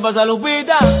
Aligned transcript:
¿Qué 0.00 0.04
le 0.04 0.12
pasa 0.14 0.24
Lupita? 0.24 0.99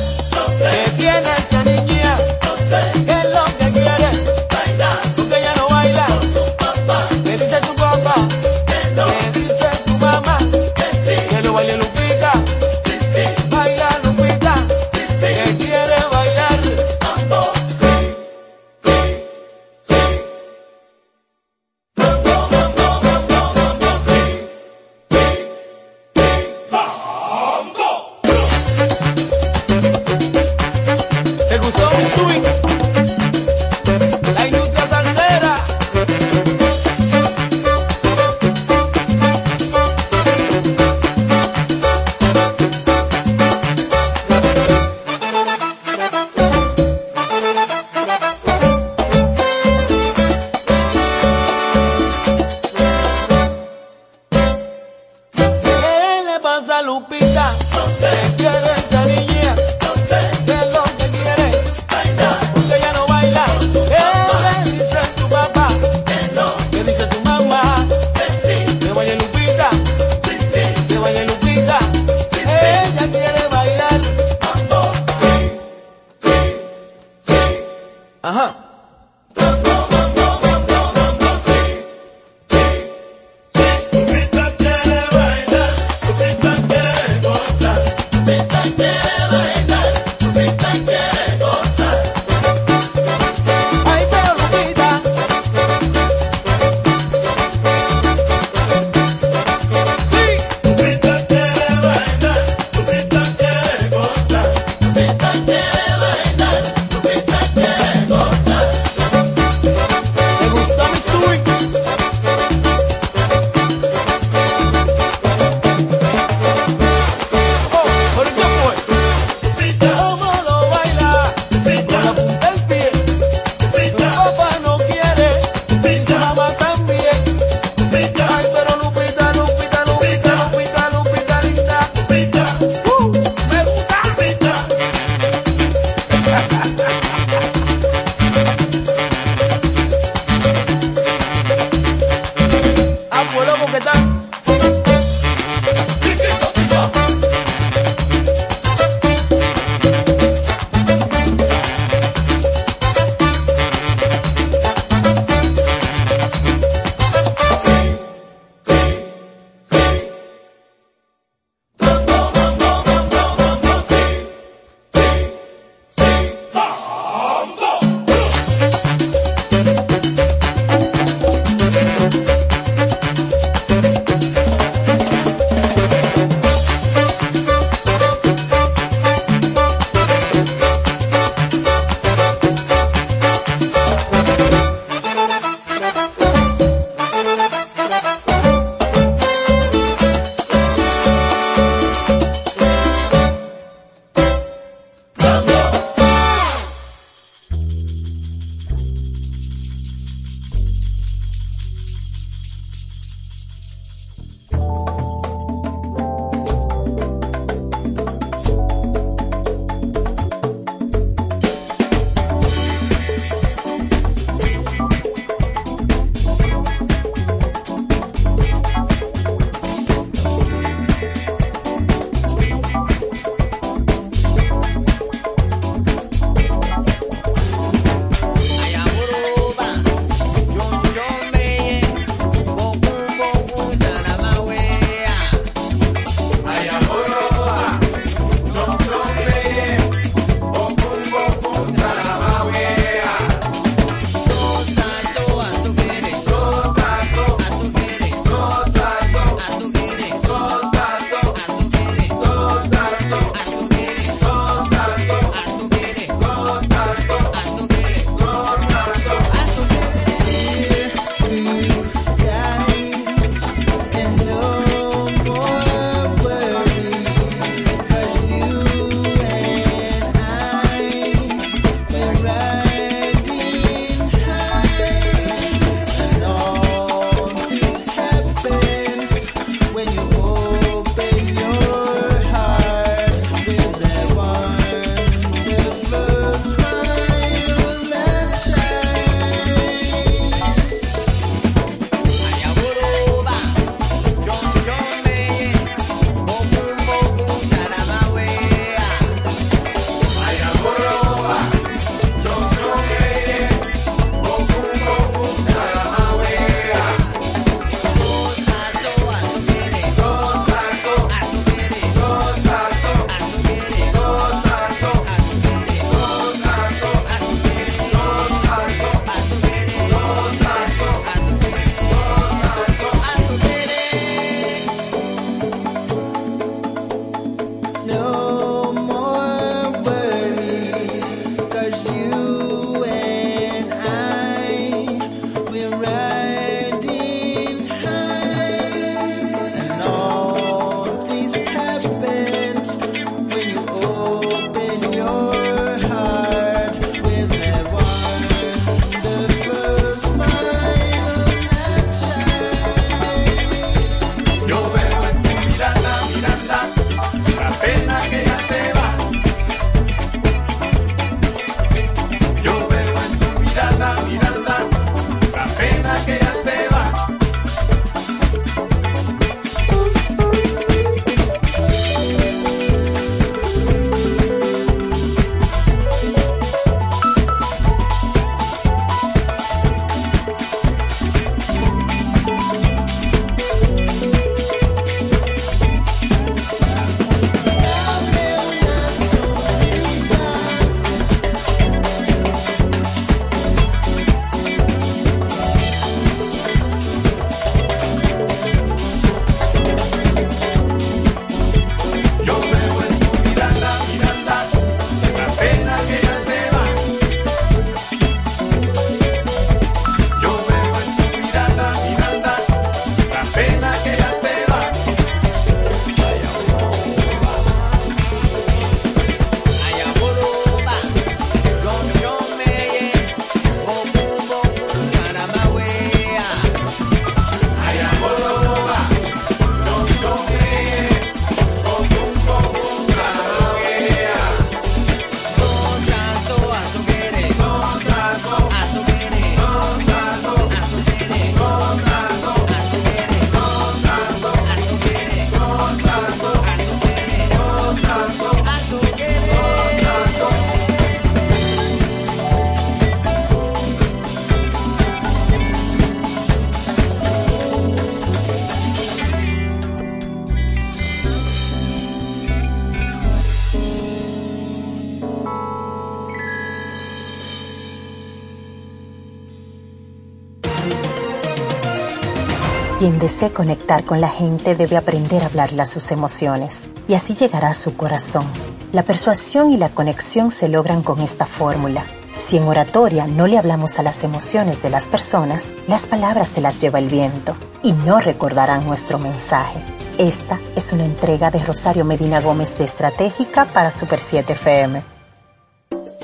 Quien 472.80 472.98
desee 472.98 473.30
conectar 473.30 473.84
con 473.84 474.00
la 474.00 474.08
gente 474.08 474.54
debe 474.54 474.78
aprender 474.78 475.22
a 475.22 475.26
hablarle 475.26 475.60
a 475.60 475.66
sus 475.66 475.90
emociones 475.90 476.70
y 476.88 476.94
así 476.94 477.14
llegará 477.14 477.50
a 477.50 477.52
su 477.52 477.76
corazón. 477.76 478.24
La 478.72 478.84
persuasión 478.84 479.50
y 479.50 479.58
la 479.58 479.68
conexión 479.68 480.30
se 480.30 480.48
logran 480.48 480.82
con 480.82 481.02
esta 481.02 481.26
fórmula. 481.26 481.84
Si 482.18 482.38
en 482.38 482.44
oratoria 482.44 483.06
no 483.06 483.26
le 483.26 483.36
hablamos 483.36 483.78
a 483.78 483.82
las 483.82 484.02
emociones 484.02 484.62
de 484.62 484.70
las 484.70 484.88
personas, 484.88 485.52
las 485.66 485.86
palabras 485.86 486.30
se 486.30 486.40
las 486.40 486.58
lleva 486.62 486.78
el 486.78 486.88
viento 486.88 487.36
y 487.62 487.72
no 487.72 488.00
recordarán 488.00 488.64
nuestro 488.64 488.98
mensaje. 488.98 489.62
Esta 489.98 490.40
es 490.56 490.72
una 490.72 490.86
entrega 490.86 491.30
de 491.30 491.44
Rosario 491.44 491.84
Medina 491.84 492.22
Gómez 492.22 492.56
de 492.56 492.64
Estratégica 492.64 493.44
para 493.44 493.70
Super 493.70 494.00
7 494.00 494.32
FM. 494.32 494.99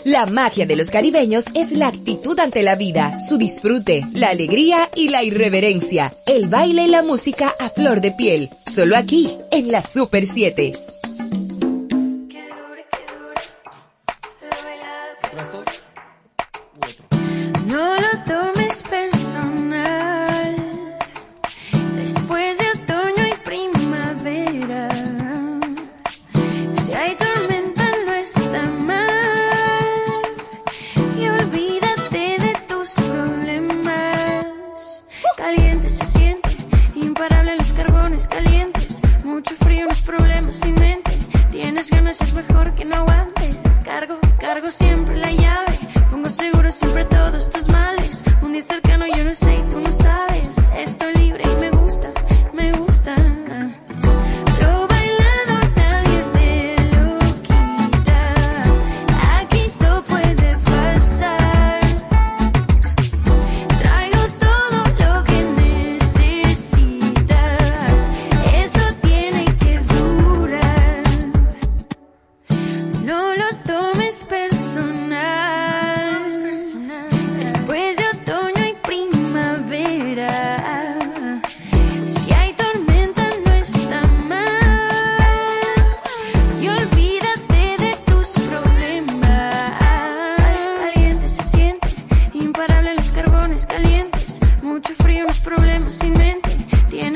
La 0.06 0.24
magia 0.24 0.66
de 0.66 0.76
los 0.76 0.92
caribeños 0.92 1.46
es 1.54 1.72
la 1.72 1.88
actitud 1.88 2.38
ante 2.38 2.62
la 2.62 2.76
vida, 2.76 3.18
su 3.18 3.38
disfrute, 3.38 4.06
la 4.12 4.28
alegría 4.28 4.88
y 4.94 5.08
la 5.08 5.24
irreverencia, 5.24 6.14
el 6.26 6.46
baile 6.46 6.84
y 6.84 6.88
la 6.88 7.02
música 7.02 7.52
a 7.58 7.68
flor 7.70 8.00
de 8.00 8.12
piel, 8.12 8.48
solo 8.72 8.96
aquí, 8.96 9.28
en 9.50 9.72
la 9.72 9.82
Super 9.82 10.24
7. 10.24 10.95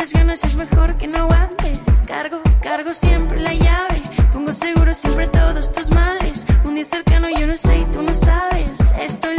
Tienes 0.00 0.14
ganas, 0.14 0.44
es 0.44 0.56
mejor 0.56 0.96
que 0.96 1.06
no 1.06 1.18
aguantes. 1.18 2.02
Cargo, 2.06 2.40
cargo 2.62 2.94
siempre 2.94 3.38
la 3.38 3.52
llave. 3.52 4.02
Pongo 4.32 4.50
seguro 4.50 4.94
siempre 4.94 5.26
todos 5.26 5.72
tus 5.72 5.90
males. 5.90 6.46
Un 6.64 6.74
día 6.74 6.84
cercano 6.84 7.28
yo 7.28 7.46
no 7.46 7.54
sé 7.54 7.80
y 7.80 7.84
tú 7.92 8.00
no 8.00 8.14
sabes. 8.14 8.94
Estoy 8.98 9.29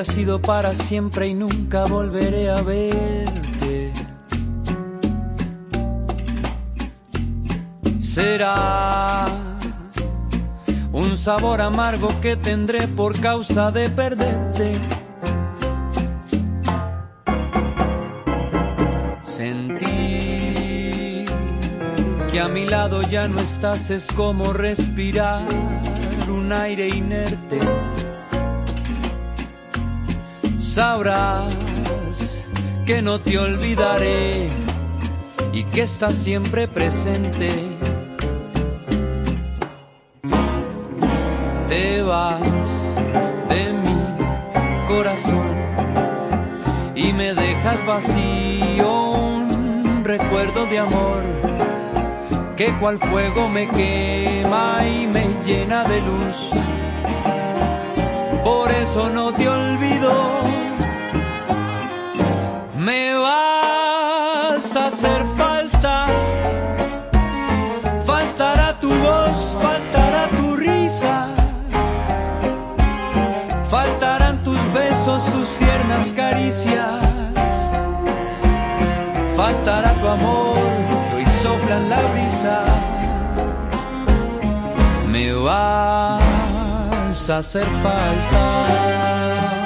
has 0.00 0.08
sido 0.08 0.40
para 0.40 0.72
siempre 0.72 1.28
y 1.28 1.34
nunca 1.34 1.84
volveré 1.84 2.48
a 2.48 2.62
verte. 2.62 3.92
Será 8.00 9.26
un 10.92 11.18
sabor 11.18 11.60
amargo 11.60 12.08
que 12.22 12.36
tendré 12.36 12.88
por 12.88 13.20
causa 13.20 13.70
de 13.70 13.90
perderte. 13.90 14.72
Sentir 19.22 21.26
que 22.32 22.40
a 22.40 22.48
mi 22.48 22.64
lado 22.64 23.02
ya 23.02 23.28
no 23.28 23.40
estás 23.40 23.90
es 23.90 24.06
como 24.06 24.54
respirar 24.54 25.44
un 26.28 26.52
aire 26.52 26.88
inerte. 26.88 27.58
Sabrás 30.74 31.52
que 32.86 33.02
no 33.02 33.20
te 33.20 33.36
olvidaré 33.40 34.48
y 35.52 35.64
que 35.64 35.82
estás 35.82 36.14
siempre 36.14 36.68
presente. 36.68 37.50
Te 41.68 42.02
vas 42.02 42.40
de 43.48 43.72
mi 43.82 44.86
corazón 44.86 45.56
y 46.94 47.12
me 47.14 47.34
dejas 47.34 47.84
vacío 47.84 49.10
un 49.10 50.04
recuerdo 50.04 50.66
de 50.66 50.78
amor 50.78 51.24
que 52.56 52.72
cual 52.78 52.98
fuego 52.98 53.48
me 53.48 53.66
quema 53.66 54.86
y 54.86 55.08
me 55.08 55.26
llena 55.44 55.82
de 55.82 56.00
luz. 56.00 56.50
Por 58.44 58.70
eso 58.70 59.10
no 59.10 59.32
te 59.32 59.48
olvido, 59.48 60.39
me 62.80 63.14
vas 63.14 64.74
a 64.74 64.86
hacer 64.86 65.24
falta. 65.36 66.06
Faltará 68.06 68.80
tu 68.80 68.88
voz, 68.88 69.54
faltará 69.62 70.28
tu 70.36 70.56
risa, 70.56 71.28
faltarán 73.68 74.42
tus 74.42 74.60
besos, 74.72 75.22
tus 75.32 75.48
tiernas 75.58 76.12
caricias. 76.12 77.00
faltará 79.36 79.92
tu 80.00 80.08
amor 80.08 80.58
que 81.08 81.16
hoy 81.16 81.26
sopla 81.42 81.78
la 81.92 82.00
brisa. 82.12 82.58
Me 85.12 85.32
vas 85.32 86.20
a 87.28 87.38
hacer 87.38 87.66
falta. 87.82 89.59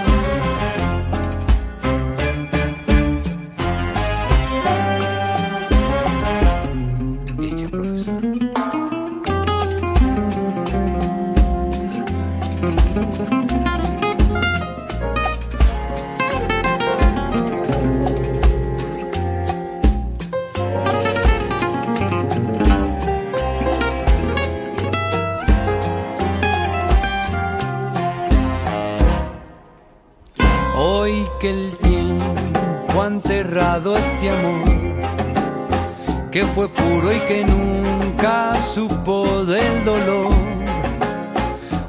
Fue 36.54 36.68
puro 36.68 37.12
y 37.12 37.20
que 37.20 37.44
nunca 37.44 38.54
supo 38.74 39.44
del 39.44 39.84
dolor. 39.84 40.32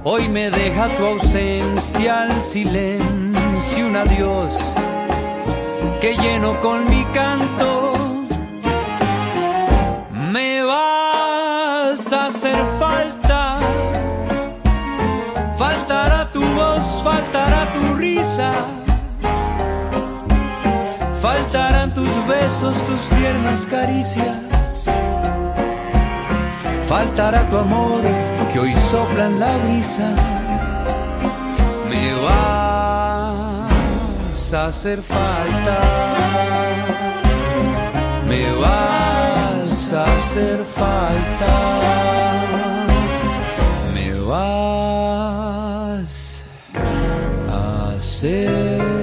Hoy 0.04 0.30
me 0.30 0.50
deja 0.50 0.88
tu 0.98 1.06
ausencia 1.06 2.24
al 2.24 2.44
silencio, 2.44 3.88
un 3.88 3.96
adiós 3.96 4.54
que 6.00 6.16
lleno 6.16 6.60
con 6.62 6.88
mi 6.90 7.04
canto. 7.06 7.94
Me 10.32 10.64
vas 10.64 12.14
a 12.14 12.28
hacer 12.28 12.64
falta. 12.80 13.60
Faltará 15.58 16.32
tu 16.32 16.42
voz, 16.42 17.04
faltará 17.04 17.74
tu 17.74 17.96
risa. 17.96 18.52
Faltarán 21.22 21.94
tus 21.96 22.14
besos, 22.28 22.78
tus 22.86 23.18
tiernas 23.18 23.66
caricias. 23.66 24.45
Faltará 26.96 27.42
tu 27.50 27.58
amor 27.58 28.04
que 28.54 28.58
hoy 28.58 28.74
sopla 28.90 29.26
en 29.26 29.38
la 29.38 29.58
brisa. 29.58 30.16
Me 31.90 32.14
vas 32.26 33.74
a 34.54 34.68
hacer 34.68 35.02
falta. 35.02 35.80
Me 38.30 38.50
vas 38.64 39.92
a 39.92 40.04
hacer 40.06 40.64
falta. 40.80 41.54
Me 43.94 44.08
vas 44.32 46.12
a 47.50 47.90
hacer 47.98 48.95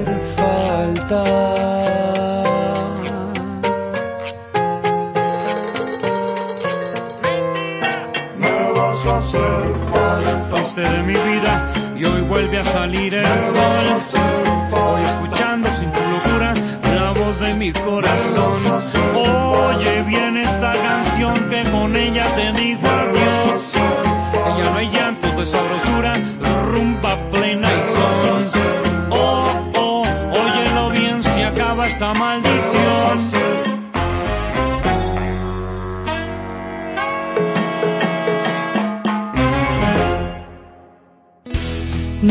vuelve 12.53 12.69
a 12.69 12.73
salir 12.73 13.15
el 13.15 13.25
sol. 13.25 14.03
Hoy 14.73 15.03
escuchando 15.03 15.69
sin 15.79 15.91
tu 15.91 16.01
locura 16.01 16.53
la 16.95 17.13
voz 17.13 17.41
de 17.41 17.55
mi 17.55 17.73
corazón. 17.73 18.83
Oye 19.15 20.03
bien 20.03 20.37
esta 20.37 20.75
canción 20.75 21.35
que 21.49 21.63
con 21.71 21.97
ella 21.97 22.27
te 22.35 22.53
digo 22.53 22.87
adiós. 22.87 23.73
Ya 24.59 24.71
no 24.71 24.77
hay 24.77 24.91
llanto 24.91 25.29
de 25.29 25.47
sabrosura, 25.47 26.13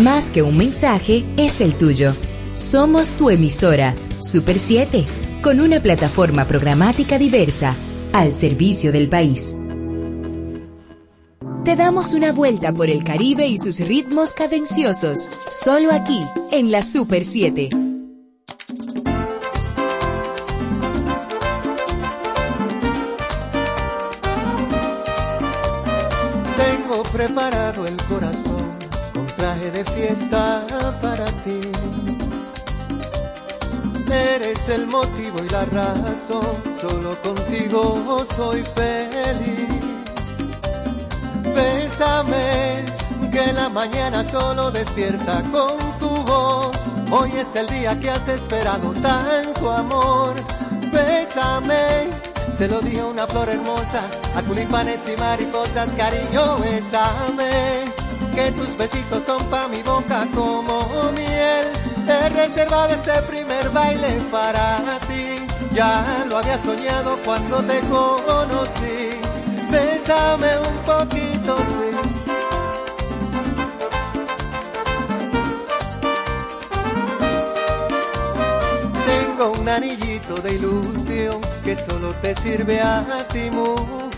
Más 0.01 0.31
que 0.31 0.41
un 0.41 0.57
mensaje, 0.57 1.23
es 1.37 1.61
el 1.61 1.75
tuyo. 1.75 2.15
Somos 2.55 3.11
tu 3.11 3.29
emisora, 3.29 3.93
Super 4.19 4.57
7, 4.57 5.05
con 5.43 5.59
una 5.59 5.79
plataforma 5.79 6.47
programática 6.47 7.19
diversa, 7.19 7.75
al 8.11 8.33
servicio 8.33 8.91
del 8.91 9.09
país. 9.09 9.59
Te 11.63 11.75
damos 11.75 12.15
una 12.15 12.31
vuelta 12.31 12.73
por 12.73 12.89
el 12.89 13.03
Caribe 13.03 13.45
y 13.45 13.59
sus 13.59 13.79
ritmos 13.79 14.33
cadenciosos, 14.33 15.29
solo 15.51 15.91
aquí, 15.91 16.19
en 16.51 16.71
la 16.71 16.81
Super 16.81 17.23
7. 17.23 17.80
Fiesta 29.83 30.65
para 31.01 31.25
ti. 31.43 31.61
Eres 34.11 34.69
el 34.69 34.87
motivo 34.87 35.43
y 35.43 35.49
la 35.49 35.65
razón, 35.65 36.63
solo 36.79 37.15
contigo 37.21 38.25
soy 38.35 38.61
feliz. 38.75 39.69
Bésame, 41.55 42.85
que 43.31 43.53
la 43.53 43.69
mañana 43.69 44.23
solo 44.23 44.69
despierta 44.71 45.41
con 45.51 45.77
tu 45.99 46.09
voz. 46.09 46.75
Hoy 47.09 47.31
es 47.37 47.55
el 47.55 47.67
día 47.67 47.99
que 47.99 48.09
has 48.09 48.27
esperado 48.27 48.91
tanto 49.01 49.71
amor. 49.71 50.35
Bésame, 50.91 52.09
se 52.57 52.67
lo 52.67 52.81
dije 52.81 52.99
a 52.99 53.05
una 53.05 53.27
flor 53.27 53.47
hermosa, 53.49 54.01
a 54.35 54.41
tulipanes 54.41 55.01
y 55.11 55.17
mariposas, 55.17 55.91
cariño, 55.93 56.57
bésame. 56.57 58.00
Que 58.35 58.51
tus 58.53 58.77
besitos 58.77 59.23
son 59.25 59.43
pa' 59.49 59.67
mi 59.67 59.81
boca 59.83 60.27
como 60.33 61.11
miel. 61.13 61.65
He 62.07 62.29
reservado 62.29 62.93
este 62.93 63.21
primer 63.23 63.69
baile 63.69 64.21
para 64.31 64.99
ti. 65.07 65.45
Ya 65.73 66.25
lo 66.27 66.37
había 66.37 66.57
soñado 66.57 67.17
cuando 67.23 67.63
te 67.63 67.79
conocí. 67.81 69.21
Bésame 69.69 70.49
un 70.59 70.77
poquito, 70.85 71.57
sí. 71.57 71.89
Tengo 79.05 79.51
un 79.59 79.69
anillito 79.69 80.35
de 80.41 80.53
ilusión 80.55 81.41
que 81.63 81.75
solo 81.75 82.13
te 82.21 82.35
sirve 82.35 82.81
a 82.81 83.25
ti, 83.31 83.49
mujer. 83.51 84.10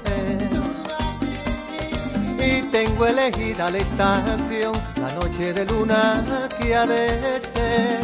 Y 2.46 2.62
tengo 2.64 3.06
elegida 3.06 3.70
la 3.70 3.78
estación, 3.78 4.74
la 5.00 5.14
noche 5.14 5.54
de 5.54 5.66
luna 5.66 6.50
que 6.60 6.76
ha 6.76 6.86
de 6.86 7.40
ser. 7.40 8.02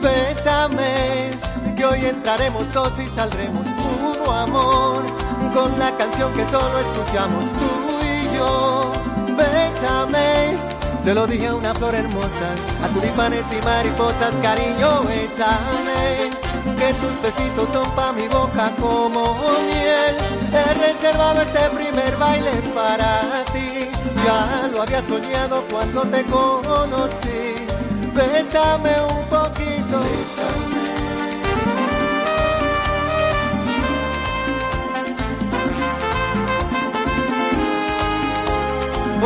Bésame, 0.00 1.30
que 1.76 1.84
hoy 1.84 2.06
entraremos 2.06 2.72
dos 2.72 2.92
y 2.98 3.10
saldremos 3.10 3.66
puro 3.68 4.32
amor, 4.32 5.04
con 5.52 5.78
la 5.78 5.94
canción 5.98 6.32
que 6.32 6.44
solo 6.46 6.78
escuchamos 6.78 7.44
tú 7.52 8.06
y 8.06 8.36
yo. 8.36 8.92
Bésame, 9.36 10.56
se 11.04 11.14
lo 11.14 11.26
dije 11.26 11.48
a 11.48 11.54
una 11.54 11.74
flor 11.74 11.94
hermosa, 11.94 12.48
a 12.82 12.88
tulipanes 12.88 13.44
y 13.52 13.64
mariposas, 13.64 14.32
cariño, 14.42 15.02
bésame. 15.02 16.45
Que 16.78 16.92
tus 16.94 17.20
besitos 17.22 17.68
son 17.70 17.90
pa' 17.92 18.12
mi 18.12 18.28
boca 18.28 18.70
como 18.80 19.34
miel. 19.68 20.16
He 20.52 20.74
reservado 20.74 21.42
este 21.42 21.70
primer 21.70 22.16
baile 22.16 22.52
para 22.74 23.44
ti. 23.52 23.90
Ya 24.24 24.68
lo 24.72 24.82
había 24.82 25.02
soñado 25.02 25.64
cuando 25.70 26.02
te 26.02 26.24
conocí. 26.24 27.66
Bésame 28.14 28.94
un 29.10 29.24
poquito. 29.28 29.66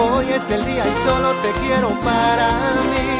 Hoy 0.02 0.26
es 0.30 0.50
el 0.50 0.64
día 0.64 0.84
y 0.86 1.06
solo 1.06 1.34
te 1.42 1.52
quiero 1.60 1.88
para 2.00 2.48
mí, 2.90 3.19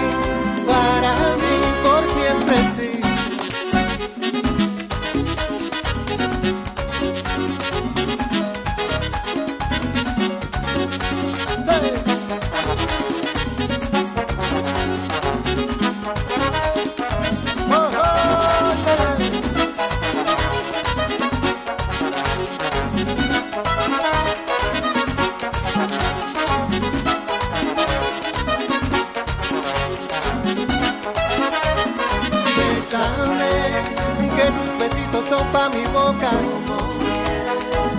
Sabe 32.91 33.53
que 34.37 34.47
tus 34.57 34.79
besitos 34.79 35.25
son 35.29 35.47
pa' 35.53 35.69
mi 35.69 35.85
boca. 35.99 36.31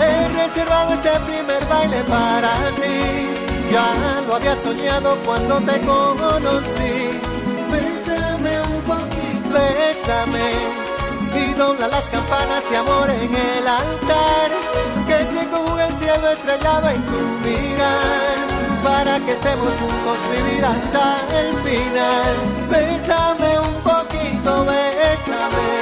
He 0.01 0.27
reservado 0.29 0.93
este 0.93 1.11
primer 1.27 1.65
baile 1.67 2.01
para 2.03 2.51
ti. 2.79 3.29
Ya 3.71 3.87
lo 4.27 4.35
había 4.35 4.55
soñado 4.61 5.15
cuando 5.25 5.55
te 5.61 5.79
conocí. 5.81 6.93
Bésame 7.71 8.53
un 8.73 8.81
poquito, 8.81 9.49
bésame. 9.53 10.47
Y 11.33 11.53
dobla 11.53 11.87
las 11.87 12.03
campanas 12.05 12.63
de 12.69 12.77
amor 12.77 13.09
en 13.09 13.33
el 13.33 13.67
altar. 13.67 14.49
Que 15.07 15.17
se 15.33 15.47
conjuga 15.49 15.87
el 15.87 15.95
cielo 15.95 16.29
estrellado 16.31 16.89
en 16.89 17.01
tu 17.05 17.19
mirar. 17.45 18.35
Para 18.83 19.19
que 19.19 19.31
estemos 19.31 19.73
juntos 19.81 20.17
mi 20.31 20.51
vida 20.51 20.69
hasta 20.69 21.03
el 21.39 21.49
final. 21.63 22.33
Bésame 22.69 23.50
tanto 24.43 24.65
bésame. 24.65 25.80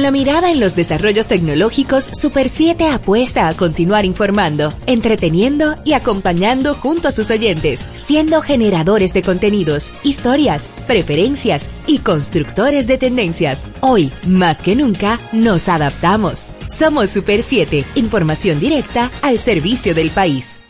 Con 0.00 0.04
la 0.04 0.12
mirada 0.12 0.50
en 0.50 0.60
los 0.60 0.76
desarrollos 0.76 1.28
tecnológicos, 1.28 2.04
Super 2.04 2.48
7 2.48 2.86
apuesta 2.86 3.48
a 3.48 3.52
continuar 3.52 4.06
informando, 4.06 4.72
entreteniendo 4.86 5.74
y 5.84 5.92
acompañando 5.92 6.72
junto 6.72 7.08
a 7.08 7.12
sus 7.12 7.30
oyentes, 7.30 7.86
siendo 7.92 8.40
generadores 8.40 9.12
de 9.12 9.20
contenidos, 9.20 9.92
historias, 10.02 10.66
preferencias 10.86 11.68
y 11.86 11.98
constructores 11.98 12.86
de 12.86 12.96
tendencias. 12.96 13.66
Hoy, 13.82 14.10
más 14.26 14.62
que 14.62 14.74
nunca, 14.74 15.20
nos 15.32 15.68
adaptamos. 15.68 16.52
Somos 16.66 17.10
Super 17.10 17.42
7, 17.42 17.84
información 17.96 18.58
directa 18.58 19.10
al 19.20 19.36
servicio 19.36 19.94
del 19.94 20.08
país. 20.08 20.62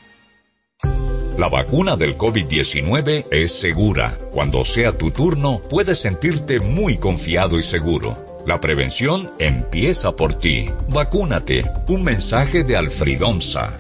La 1.39 1.49
vacuna 1.49 1.95
del 1.95 2.19
COVID-19 2.19 3.27
es 3.31 3.53
segura. 3.53 4.19
Cuando 4.33 4.65
sea 4.65 4.99
tu 4.99 5.13
turno, 5.13 5.61
puedes 5.71 6.01
sentirte 6.01 6.59
muy 6.59 6.99
confiado 6.99 7.61
y 7.61 7.63
seguro. 7.63 8.30
La 8.47 8.59
prevención 8.59 9.33
empieza 9.39 10.13
por 10.13 10.35
ti. 10.35 10.71
Vacúnate. 10.89 11.65
Un 11.89 12.03
mensaje 12.03 12.65
de 12.65 12.77
Alfredomsa. 12.77 13.73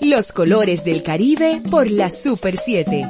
Los 0.00 0.32
colores 0.32 0.84
del 0.84 1.02
Caribe 1.02 1.60
por 1.70 1.90
la 1.90 2.10
Super 2.10 2.56
7. 2.56 3.06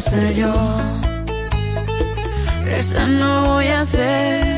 sé 0.00 0.34
yo. 0.34 0.52
Esa 2.66 3.06
no 3.06 3.54
voy 3.54 3.66
a 3.66 3.84
ser. 3.84 4.49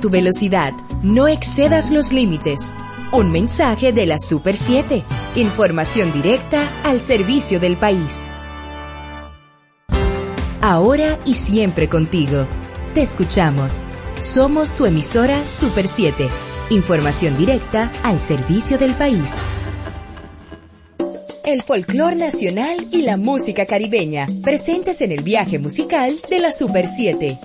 tu 0.00 0.10
velocidad, 0.10 0.72
no 1.02 1.28
excedas 1.28 1.90
los 1.90 2.12
límites. 2.12 2.72
Un 3.12 3.30
mensaje 3.30 3.92
de 3.92 4.06
la 4.06 4.18
Super 4.18 4.56
7. 4.56 5.04
Información 5.36 6.12
directa 6.12 6.68
al 6.84 7.00
servicio 7.00 7.60
del 7.60 7.76
país. 7.76 8.30
Ahora 10.62 11.18
y 11.24 11.34
siempre 11.34 11.88
contigo. 11.88 12.46
Te 12.94 13.02
escuchamos. 13.02 13.84
Somos 14.18 14.74
tu 14.74 14.86
emisora 14.86 15.46
Super 15.46 15.86
7. 15.86 16.28
Información 16.70 17.36
directa 17.36 17.92
al 18.02 18.20
servicio 18.20 18.78
del 18.78 18.94
país. 18.94 19.42
El 21.44 21.62
folclor 21.62 22.16
nacional 22.16 22.76
y 22.92 23.02
la 23.02 23.16
música 23.16 23.66
caribeña, 23.66 24.26
presentes 24.42 25.00
en 25.00 25.10
el 25.10 25.24
viaje 25.24 25.58
musical 25.58 26.14
de 26.30 26.38
la 26.38 26.52
Super 26.52 26.86
7. 26.86 27.38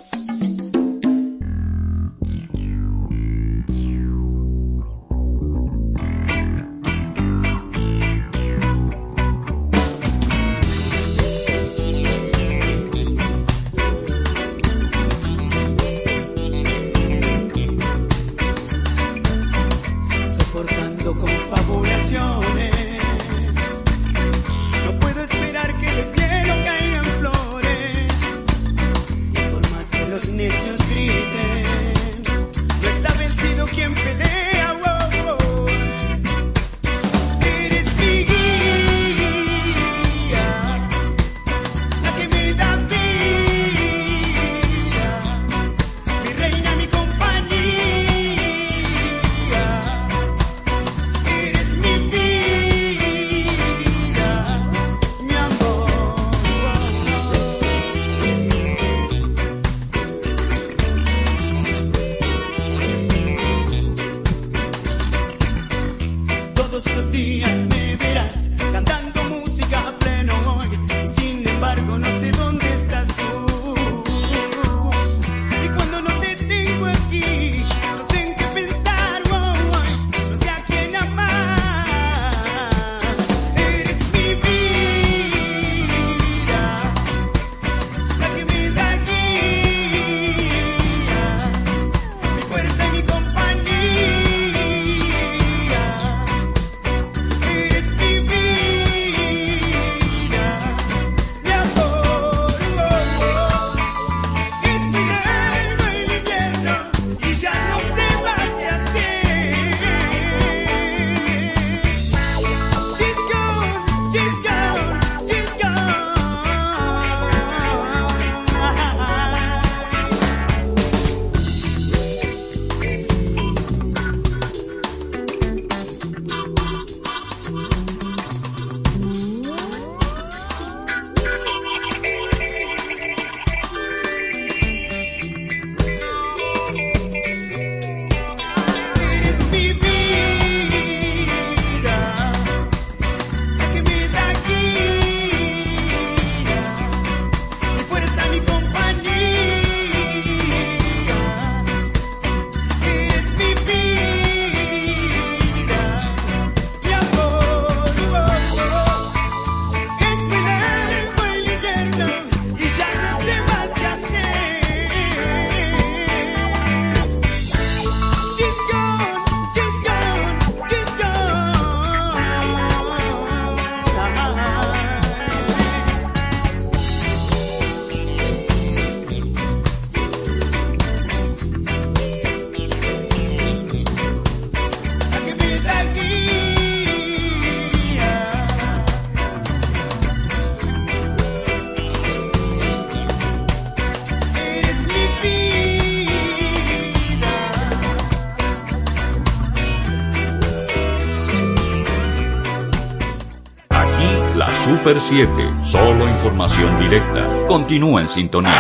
Super 204.86 205.02
7, 205.02 205.30
solo 205.64 206.08
información 206.08 206.80
directa. 206.80 207.48
Continúa 207.48 208.02
en 208.02 208.08
sintonía. 208.08 208.52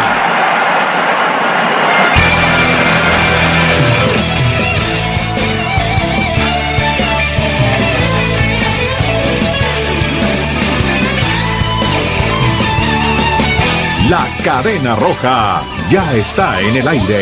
La 14.09 14.27
cadena 14.43 14.95
roja 14.95 15.61
ya 15.91 16.11
está 16.15 16.59
en 16.59 16.75
el 16.75 16.87
aire. 16.87 17.21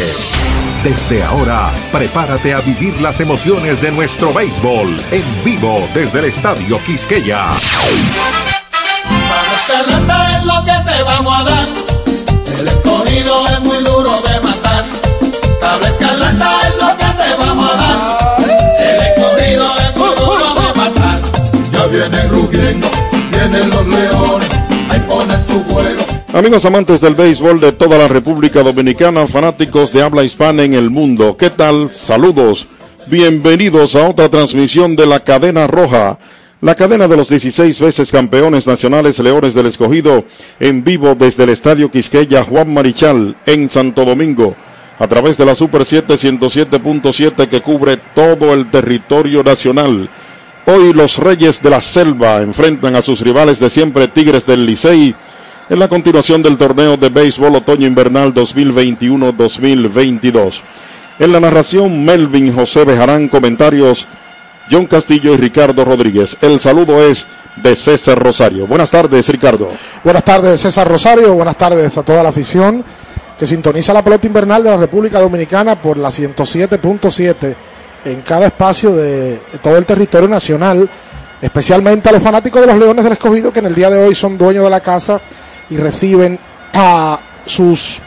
Desde 0.82 1.24
ahora, 1.26 1.74
prepárate 1.92 2.54
a 2.54 2.62
vivir 2.62 3.02
las 3.02 3.20
emociones 3.20 3.82
de 3.82 3.92
nuestro 3.92 4.34
béisbol 4.34 4.98
en 5.12 5.44
vivo 5.44 5.90
desde 5.94 6.20
el 6.20 6.26
Estadio 6.26 6.78
Quisqueya. 6.86 7.48
Escarlata 9.54 10.38
es 10.38 10.46
lo 10.46 10.64
que 10.66 10.92
te 10.92 11.04
vamos 11.04 11.34
a 11.40 11.44
dar. 11.44 11.68
El 12.60 12.68
escogido 12.68 13.48
es 13.48 13.60
muy 13.62 13.78
duro 13.84 14.12
de 14.22 14.40
matar. 14.42 14.84
Tabla 15.60 15.88
escarlata 15.88 16.60
es 16.68 16.76
lo 16.82 16.90
que 16.98 17.24
te 17.24 17.36
vamos 17.38 17.72
a 17.72 17.78
dar. 17.78 17.98
El 18.80 19.02
escogido 19.02 19.68
es 19.78 19.98
muy 19.98 20.16
duro 20.16 20.54
de 20.54 20.80
matar. 20.80 21.18
Ya 21.72 21.88
vienen 21.88 22.30
rugiendo, 22.30 22.88
vienen 23.32 23.70
los 23.70 23.88
leones, 23.88 24.50
ahí 24.90 25.00
ponen 25.08 25.46
su 25.46 25.64
juego. 25.64 26.04
Amigos 26.34 26.66
amantes 26.66 27.00
del 27.00 27.14
béisbol 27.14 27.60
de 27.60 27.74
toda 27.74 27.98
la 27.98 28.08
República 28.08 28.64
Dominicana, 28.64 29.28
fanáticos 29.28 29.94
de 29.94 30.02
habla 30.02 30.24
hispana 30.24 30.64
en 30.64 30.74
el 30.74 30.90
mundo, 30.90 31.38
¿qué 31.38 31.52
tal? 31.52 31.92
Saludos. 31.92 32.68
Bienvenidos 33.06 33.96
a 33.96 34.10
otra 34.10 34.30
transmisión 34.30 34.96
de 34.96 35.06
la 35.06 35.20
cadena 35.20 35.68
roja, 35.68 36.18
la 36.64 36.74
cadena 36.76 37.08
de 37.10 37.18
los 37.18 37.28
16 37.28 37.82
veces 37.82 38.10
campeones 38.10 38.68
nacionales 38.68 39.20
Leones 39.20 39.54
del 39.54 39.66
Escogido, 39.66 40.24
en 40.62 40.86
vivo 40.86 41.14
desde 41.14 41.44
el 41.44 41.50
Estadio 41.50 41.92
Quisqueya 41.92 42.46
Juan 42.46 42.74
Marichal, 42.74 43.36
en 43.46 43.70
Santo 43.70 44.06
Domingo, 44.06 44.56
a 44.98 45.06
través 45.10 45.38
de 45.38 45.46
la 45.46 45.56
Super 45.56 45.84
7 45.84 46.14
107.7 46.14 47.50
que 47.50 47.60
cubre 47.60 47.98
todo 48.16 48.54
el 48.54 48.72
territorio 48.72 49.44
nacional. 49.44 50.08
Hoy 50.66 50.94
los 50.94 51.18
Reyes 51.18 51.62
de 51.62 51.70
la 51.70 51.82
Selva 51.82 52.42
enfrentan 52.42 52.96
a 52.96 53.02
sus 53.02 53.20
rivales 53.20 53.60
de 53.60 53.70
siempre 53.70 54.08
Tigres 54.08 54.46
del 54.46 54.66
Licey, 54.66 55.14
en 55.70 55.80
la 55.80 55.90
continuación 55.90 56.42
del 56.42 56.58
torneo 56.58 56.96
de 56.96 57.10
béisbol 57.10 57.58
otoño-invernal 57.58 58.34
2021-2022. 58.34 60.62
En 61.20 61.34
la 61.34 61.42
narración, 61.42 62.06
Melvin 62.06 62.56
José 62.56 62.86
Bejarán, 62.86 63.28
comentarios, 63.28 64.08
John 64.70 64.86
Castillo 64.86 65.34
y 65.34 65.38
Ricardo 65.38 65.84
Rodríguez. 65.86 66.38
El 66.42 66.60
saludo 66.60 67.04
es 67.04 67.28
de 67.58 67.76
César 67.76 68.18
Rosario. 68.18 68.66
Buenas 68.68 68.92
tardes, 68.92 69.28
Ricardo. 69.30 69.70
Buenas 70.04 70.24
tardes, 70.24 70.62
César 70.62 70.88
Rosario. 70.88 71.34
Buenas 71.34 71.58
tardes 71.58 71.98
a 71.98 72.04
toda 72.04 72.24
la 72.24 72.30
afición 72.30 72.84
que 73.38 73.46
sintoniza 73.46 73.94
la 73.94 74.04
pelota 74.04 74.28
invernal 74.28 74.64
de 74.64 74.70
la 74.70 74.78
República 74.78 75.20
Dominicana 75.20 75.82
por 75.82 75.98
la 75.98 76.10
107.7 76.10 77.56
en 78.06 78.22
cada 78.22 78.48
espacio 78.48 78.96
de 78.96 79.40
todo 79.62 79.78
el 79.78 79.86
territorio 79.86 80.28
nacional, 80.28 80.90
especialmente 81.42 82.10
a 82.10 82.12
los 82.12 82.24
fanáticos 82.24 82.62
de 82.62 82.68
los 82.68 82.78
Leones 82.78 83.04
del 83.04 83.14
Escogido 83.14 83.52
que 83.52 83.60
en 83.60 83.68
el 83.68 83.76
día 83.76 83.90
de 83.90 84.04
hoy 84.04 84.16
son 84.16 84.38
dueños 84.38 84.64
de 84.64 84.70
la 84.70 84.82
casa 84.82 85.20
y 85.70 85.78
reciben 85.78 86.38
a 86.74 87.20
sus 87.46 88.02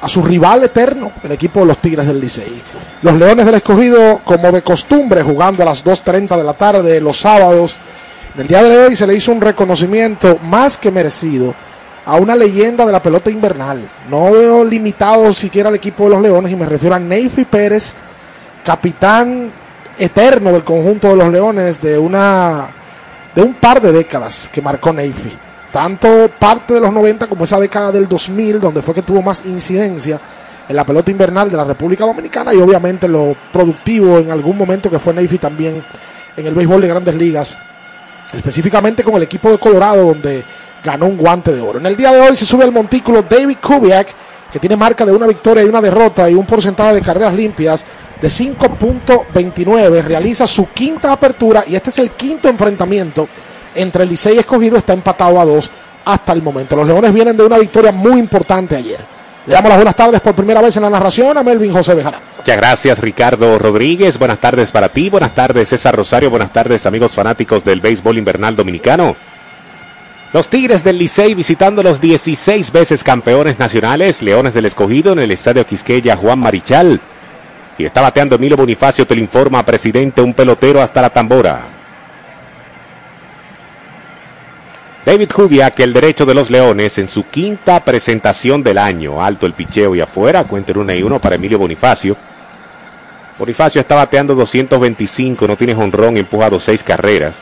a 0.00 0.08
su 0.08 0.22
rival 0.22 0.64
eterno, 0.64 1.12
el 1.22 1.32
equipo 1.32 1.60
de 1.60 1.66
los 1.66 1.78
Tigres 1.78 2.06
del 2.06 2.20
Licey. 2.20 2.62
Los 3.02 3.14
Leones 3.14 3.46
del 3.46 3.54
Escogido, 3.54 4.20
como 4.24 4.52
de 4.52 4.62
costumbre, 4.62 5.22
jugando 5.22 5.62
a 5.62 5.66
las 5.66 5.84
2.30 5.84 6.36
de 6.36 6.44
la 6.44 6.52
tarde 6.52 7.00
los 7.00 7.18
sábados. 7.18 7.78
En 8.34 8.42
el 8.42 8.48
día 8.48 8.62
de 8.62 8.78
hoy 8.78 8.96
se 8.96 9.06
le 9.06 9.14
hizo 9.14 9.32
un 9.32 9.40
reconocimiento 9.40 10.38
más 10.42 10.76
que 10.76 10.90
merecido 10.90 11.54
a 12.04 12.16
una 12.16 12.36
leyenda 12.36 12.84
de 12.84 12.92
la 12.92 13.02
pelota 13.02 13.30
invernal. 13.30 13.80
No 14.10 14.30
veo 14.30 14.64
limitado 14.64 15.32
siquiera 15.32 15.70
al 15.70 15.74
equipo 15.74 16.04
de 16.04 16.10
los 16.10 16.22
Leones 16.22 16.52
y 16.52 16.56
me 16.56 16.66
refiero 16.66 16.94
a 16.94 16.98
Neyfi 16.98 17.44
Pérez, 17.46 17.94
capitán 18.64 19.50
eterno 19.98 20.52
del 20.52 20.62
conjunto 20.62 21.08
de 21.08 21.16
los 21.16 21.32
Leones 21.32 21.80
de 21.80 21.98
una 21.98 22.68
de 23.34 23.42
un 23.42 23.54
par 23.54 23.80
de 23.80 23.92
décadas 23.92 24.48
que 24.52 24.62
marcó 24.62 24.92
Neyfi 24.92 25.45
tanto 25.76 26.30
parte 26.38 26.72
de 26.72 26.80
los 26.80 26.90
90 26.90 27.26
como 27.26 27.44
esa 27.44 27.60
década 27.60 27.92
del 27.92 28.08
2000, 28.08 28.60
donde 28.60 28.80
fue 28.80 28.94
que 28.94 29.02
tuvo 29.02 29.20
más 29.20 29.44
incidencia 29.44 30.18
en 30.66 30.74
la 30.74 30.84
pelota 30.84 31.10
invernal 31.10 31.50
de 31.50 31.56
la 31.58 31.64
República 31.64 32.06
Dominicana 32.06 32.54
y 32.54 32.56
obviamente 32.56 33.06
lo 33.06 33.36
productivo 33.52 34.16
en 34.16 34.30
algún 34.30 34.56
momento 34.56 34.90
que 34.90 34.98
fue 34.98 35.12
Neyfi 35.12 35.36
también 35.36 35.84
en 36.34 36.46
el 36.46 36.54
béisbol 36.54 36.80
de 36.80 36.88
grandes 36.88 37.14
ligas, 37.14 37.58
específicamente 38.32 39.04
con 39.04 39.16
el 39.16 39.24
equipo 39.24 39.50
de 39.50 39.58
Colorado, 39.58 40.06
donde 40.06 40.42
ganó 40.82 41.04
un 41.04 41.18
guante 41.18 41.52
de 41.52 41.60
oro. 41.60 41.78
En 41.78 41.84
el 41.84 41.94
día 41.94 42.10
de 42.10 42.22
hoy 42.22 42.36
se 42.36 42.46
sube 42.46 42.64
al 42.64 42.72
montículo 42.72 43.20
David 43.28 43.58
Kubiak, 43.60 44.08
que 44.50 44.58
tiene 44.58 44.76
marca 44.76 45.04
de 45.04 45.12
una 45.12 45.26
victoria 45.26 45.62
y 45.62 45.66
una 45.66 45.82
derrota 45.82 46.30
y 46.30 46.32
un 46.32 46.46
porcentaje 46.46 46.94
de 46.94 47.02
carreras 47.02 47.34
limpias 47.34 47.84
de 48.18 48.28
5.29. 48.28 50.02
Realiza 50.04 50.46
su 50.46 50.70
quinta 50.70 51.12
apertura 51.12 51.64
y 51.66 51.76
este 51.76 51.90
es 51.90 51.98
el 51.98 52.12
quinto 52.12 52.48
enfrentamiento 52.48 53.28
entre 53.76 54.06
Licey 54.06 54.36
y 54.36 54.38
Escogido 54.38 54.76
está 54.76 54.92
empatado 54.92 55.40
a 55.40 55.44
dos 55.44 55.70
hasta 56.04 56.32
el 56.32 56.42
momento. 56.42 56.76
Los 56.76 56.86
Leones 56.86 57.12
vienen 57.12 57.36
de 57.36 57.44
una 57.44 57.58
victoria 57.58 57.92
muy 57.92 58.18
importante 58.18 58.76
ayer. 58.76 59.00
Le 59.46 59.54
damos 59.54 59.68
las 59.68 59.78
buenas 59.78 59.94
tardes 59.94 60.20
por 60.20 60.34
primera 60.34 60.60
vez 60.60 60.76
en 60.76 60.82
la 60.82 60.90
narración 60.90 61.38
a 61.38 61.42
Melvin 61.42 61.72
José 61.72 61.94
Bejarán. 61.94 62.20
Muchas 62.38 62.56
gracias 62.56 62.98
Ricardo 62.98 63.58
Rodríguez, 63.58 64.18
buenas 64.18 64.38
tardes 64.38 64.72
para 64.72 64.88
ti, 64.88 65.08
buenas 65.08 65.34
tardes 65.34 65.68
César 65.68 65.94
Rosario, 65.94 66.30
buenas 66.30 66.52
tardes 66.52 66.84
amigos 66.84 67.12
fanáticos 67.12 67.64
del 67.64 67.80
béisbol 67.80 68.18
invernal 68.18 68.56
dominicano. 68.56 69.14
Los 70.32 70.48
Tigres 70.48 70.82
del 70.82 70.98
Licey 70.98 71.34
visitando 71.34 71.82
los 71.82 72.00
16 72.00 72.72
veces 72.72 73.04
campeones 73.04 73.58
nacionales, 73.58 74.20
Leones 74.20 74.54
del 74.54 74.66
Escogido 74.66 75.12
en 75.12 75.20
el 75.20 75.30
Estadio 75.30 75.64
Quisqueya 75.64 76.16
Juan 76.16 76.40
Marichal. 76.40 77.00
Y 77.78 77.84
está 77.84 78.00
bateando 78.00 78.34
Emilio 78.34 78.56
Bonifacio, 78.56 79.06
te 79.06 79.14
lo 79.14 79.20
informa, 79.20 79.64
presidente, 79.64 80.22
un 80.22 80.34
pelotero 80.34 80.82
hasta 80.82 81.02
la 81.02 81.10
tambora. 81.10 81.75
David 85.06 85.30
Kubiak, 85.30 85.78
el 85.78 85.92
derecho 85.92 86.26
de 86.26 86.34
los 86.34 86.50
Leones, 86.50 86.98
en 86.98 87.06
su 87.06 87.22
quinta 87.28 87.78
presentación 87.78 88.64
del 88.64 88.76
año. 88.76 89.22
Alto 89.22 89.46
el 89.46 89.52
picheo 89.52 89.94
y 89.94 90.00
afuera, 90.00 90.42
cuenta 90.42 90.76
una 90.76 90.96
y 90.96 91.02
uno 91.04 91.20
para 91.20 91.36
Emilio 91.36 91.60
Bonifacio. 91.60 92.16
Bonifacio 93.38 93.80
está 93.80 93.94
bateando 93.94 94.34
225, 94.34 95.46
no 95.46 95.56
tiene 95.56 95.76
honrón, 95.76 96.16
empujado 96.16 96.58
seis 96.58 96.82
carreras. 96.82 97.36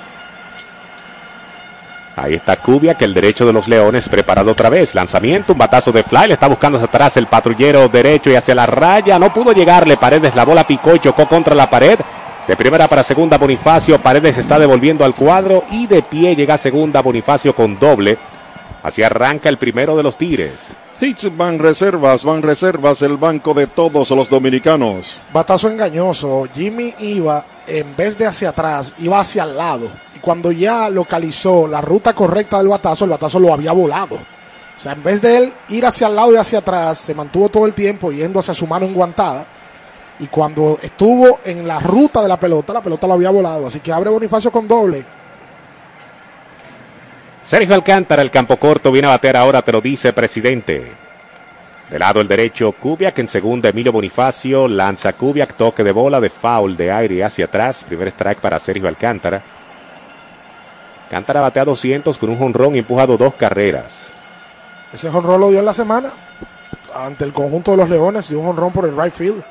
Ahí 2.17 2.35
está 2.35 2.57
Kubiak, 2.57 3.01
el 3.01 3.15
derecho 3.15 3.47
de 3.47 3.55
los 3.55 3.67
Leones, 3.67 4.11
preparado 4.11 4.53
otra 4.53 4.69
vez. 4.69 4.95
Lanzamiento, 4.95 5.55
un 5.55 5.59
batazo 5.59 5.91
de 5.91 6.03
fly, 6.03 6.29
le 6.29 6.35
está 6.35 6.49
buscando 6.49 6.77
hacia 6.77 6.89
atrás 6.89 7.17
el 7.17 7.29
patrullero 7.29 7.89
derecho 7.89 8.29
y 8.29 8.35
hacia 8.35 8.55
la 8.55 8.67
raya. 8.67 9.19
No 9.19 9.33
pudo 9.33 9.53
llegarle, 9.53 9.97
Paredes 9.97 10.35
la 10.35 10.45
bola 10.45 10.67
picó 10.67 10.95
y 10.95 10.99
chocó 10.99 11.27
contra 11.27 11.55
la 11.55 11.71
pared. 11.71 11.99
De 12.47 12.57
primera 12.57 12.89
para 12.89 13.03
segunda 13.03 13.39
Bonifacio, 13.39 13.99
Paredes 14.03 14.37
está 14.37 14.59
devolviendo 14.59 15.03
al 15.03 15.15
cuadro 15.15 15.65
y 15.71 15.87
de 15.87 16.03
pie 16.03 16.37
llega 16.37 16.59
segunda 16.59 17.01
Bonifacio 17.01 17.55
con 17.55 17.79
doble. 17.79 18.19
Así 18.83 19.03
arranca 19.03 19.49
el 19.49 19.57
primero 19.57 19.97
de 19.97 20.03
los 20.03 20.19
Tigres. 20.19 20.53
Hits 21.01 21.35
van 21.35 21.59
reservas, 21.59 22.23
van 22.23 22.43
reservas, 22.43 23.01
el 23.01 23.17
banco 23.17 23.55
de 23.55 23.67
todos 23.67 24.11
los 24.11 24.29
dominicanos. 24.29 25.23
Batazo 25.33 25.71
engañoso. 25.71 26.47
Jimmy 26.55 26.95
iba, 26.99 27.47
en 27.67 27.97
vez 27.97 28.19
de 28.19 28.27
hacia 28.27 28.51
atrás, 28.51 28.93
iba 28.99 29.19
hacia 29.19 29.45
el 29.45 29.57
lado. 29.57 29.89
Y 30.15 30.19
cuando 30.19 30.53
ya 30.53 30.91
localizó 30.91 31.67
la 31.67 31.81
ruta 31.81 32.13
correcta 32.13 32.59
del 32.59 32.69
batazo, 32.69 33.05
el 33.05 33.11
batazo 33.11 33.41
lo 33.41 33.55
había 33.55 33.73
volado. 33.73 34.17
O 34.17 34.83
sea, 34.83 34.93
en 34.93 35.03
vez 35.03 35.23
de 35.23 35.39
él 35.39 35.53
ir 35.71 35.87
hacia 35.87 36.09
el 36.09 36.17
lado 36.17 36.35
y 36.35 36.37
hacia 36.37 36.59
atrás, 36.59 36.99
se 36.99 37.15
mantuvo 37.15 37.49
todo 37.49 37.65
el 37.65 37.73
tiempo 37.73 38.13
yendo 38.13 38.41
hacia 38.41 38.53
su 38.53 38.67
mano 38.67 38.85
enguantada 38.85 39.47
y 40.19 40.29
cuando 40.29 40.79
estuvo 40.81 41.41
en 41.45 41.67
la 41.67 41.81
ruta 41.81 42.23
de 42.23 42.29
la 42.29 42.39
pelota, 42.39 42.73
la 42.73 42.83
pelota 42.83 43.07
lo 43.07 43.15
había 43.15 43.31
volado. 43.31 43.67
Así 43.67 43.81
que 43.81 43.93
abre 43.93 44.11
Bonifacio 44.11 44.51
con 44.51 44.69
doble. 44.69 45.05
Sergio 47.43 47.75
Alcántara, 47.75 48.23
el 48.23 48.31
campo 48.31 48.57
corto, 48.57 48.91
viene 48.91 49.09
a 49.09 49.13
bater 49.13 49.37
ahora, 49.37 49.61
te 49.63 49.73
lo 49.73 49.81
dice 49.81 50.13
presidente. 50.13 50.93
De 51.91 51.99
lado 51.99 52.21
el 52.21 52.29
derecho, 52.29 52.73
Kubiak 52.73 53.19
en 53.19 53.29
segunda, 53.29 53.69
Emilio 53.69 53.93
Bonifacio, 53.93 54.67
lanza 54.69 55.13
Kubiak, 55.13 55.55
toque 55.55 55.85
de 55.85 55.93
bola, 55.93 56.21
de 56.21 56.31
foul, 56.31 56.77
de 56.77 56.91
aire 56.91 57.23
hacia 57.23 57.45
atrás. 57.45 57.85
Primer 57.87 58.09
strike 58.09 58.41
para 58.41 58.59
Sergio 58.59 58.89
Alcántara. 58.89 59.43
Alcántara 61.05 61.43
batea 61.43 61.65
200 61.65 62.17
con 62.17 62.31
un 62.31 62.39
jonrón 62.39 62.77
y 62.77 62.79
empujado 62.79 63.19
dos 63.19 63.35
carreras. 63.35 64.09
Ese 64.93 65.11
jonrón 65.11 65.41
lo 65.41 65.51
dio 65.51 65.59
en 65.59 65.67
la 65.67 65.75
semana 65.75 66.13
ante 66.95 67.25
el 67.25 67.33
conjunto 67.33 67.73
de 67.73 67.77
los 67.77 67.91
Leones, 67.91 68.29
dio 68.29 68.39
un 68.39 68.47
jonrón 68.47 68.73
por 68.73 68.87
el 68.87 68.97
right 68.97 69.13
field 69.13 69.45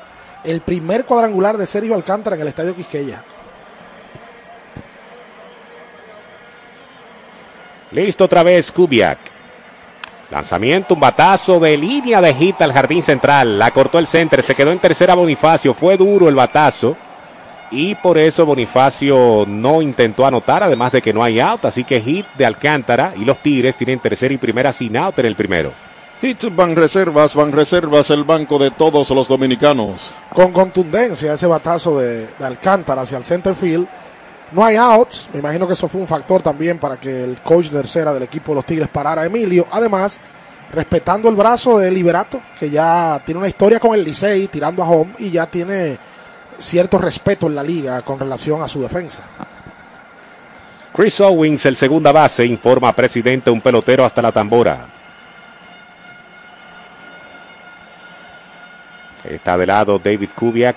el 0.44 0.60
primer 0.60 1.04
cuadrangular 1.04 1.56
de 1.56 1.66
Sergio 1.66 1.94
Alcántara 1.94 2.36
en 2.36 2.42
el 2.42 2.48
Estadio 2.48 2.74
Quisqueya. 2.74 3.22
Listo 7.90 8.24
otra 8.24 8.42
vez 8.42 8.70
Kubiak. 8.70 9.18
Lanzamiento, 10.30 10.94
un 10.94 11.00
batazo 11.00 11.60
de 11.60 11.76
línea 11.76 12.20
de 12.20 12.34
hit 12.34 12.60
al 12.60 12.72
jardín 12.72 13.02
central. 13.02 13.58
La 13.58 13.70
cortó 13.70 13.98
el 13.98 14.06
center, 14.06 14.42
se 14.42 14.54
quedó 14.54 14.72
en 14.72 14.80
tercera 14.80 15.14
Bonifacio. 15.14 15.74
Fue 15.74 15.96
duro 15.96 16.28
el 16.28 16.34
batazo. 16.34 16.96
Y 17.70 17.94
por 17.94 18.18
eso 18.18 18.44
Bonifacio 18.44 19.44
no 19.46 19.80
intentó 19.80 20.26
anotar, 20.26 20.62
además 20.62 20.92
de 20.92 21.02
que 21.02 21.12
no 21.12 21.22
hay 21.22 21.40
out. 21.40 21.64
Así 21.64 21.84
que 21.84 22.00
hit 22.00 22.26
de 22.36 22.46
Alcántara 22.46 23.14
y 23.16 23.24
los 23.24 23.38
Tigres 23.38 23.76
tienen 23.76 24.00
tercera 24.00 24.34
y 24.34 24.38
primera 24.38 24.72
sin 24.72 24.96
out 24.96 25.18
en 25.18 25.26
el 25.26 25.36
primero. 25.36 25.72
Hits 26.24 26.56
van 26.56 26.74
reservas, 26.74 27.34
van 27.34 27.52
reservas, 27.52 28.08
el 28.08 28.24
banco 28.24 28.58
de 28.58 28.70
todos 28.70 29.10
los 29.10 29.28
dominicanos. 29.28 30.10
Con 30.32 30.52
contundencia 30.52 31.34
ese 31.34 31.46
batazo 31.46 31.98
de, 31.98 32.26
de 32.38 32.46
Alcántara 32.46 33.02
hacia 33.02 33.18
el 33.18 33.24
center 33.24 33.54
field. 33.54 33.86
No 34.52 34.64
hay 34.64 34.76
outs. 34.76 35.28
Me 35.34 35.40
imagino 35.40 35.66
que 35.66 35.74
eso 35.74 35.86
fue 35.86 36.00
un 36.00 36.06
factor 36.06 36.40
también 36.40 36.78
para 36.78 36.96
que 36.96 37.24
el 37.24 37.42
coach 37.42 37.66
de 37.66 37.76
tercera 37.76 38.14
del 38.14 38.22
equipo 38.22 38.52
de 38.52 38.56
los 38.56 38.64
Tigres 38.64 38.88
parara 38.88 39.20
a 39.20 39.26
Emilio. 39.26 39.66
Además, 39.70 40.18
respetando 40.72 41.28
el 41.28 41.34
brazo 41.34 41.78
de 41.78 41.90
Liberato, 41.90 42.40
que 42.58 42.70
ya 42.70 43.20
tiene 43.26 43.40
una 43.40 43.48
historia 43.48 43.78
con 43.78 43.94
el 43.94 44.02
Licey 44.02 44.48
tirando 44.48 44.82
a 44.82 44.88
home 44.88 45.12
y 45.18 45.30
ya 45.30 45.44
tiene 45.44 45.98
cierto 46.56 46.96
respeto 46.96 47.48
en 47.48 47.54
la 47.54 47.62
liga 47.62 48.00
con 48.00 48.18
relación 48.18 48.62
a 48.62 48.68
su 48.68 48.80
defensa. 48.80 49.24
Chris 50.94 51.20
Owings, 51.20 51.66
el 51.66 51.76
segunda 51.76 52.12
base, 52.12 52.46
informa 52.46 52.94
presidente 52.94 53.50
un 53.50 53.60
pelotero 53.60 54.06
hasta 54.06 54.22
la 54.22 54.32
tambora. 54.32 54.93
Está 59.28 59.56
de 59.56 59.66
lado 59.66 59.98
David 59.98 60.30
Kubiak. 60.34 60.76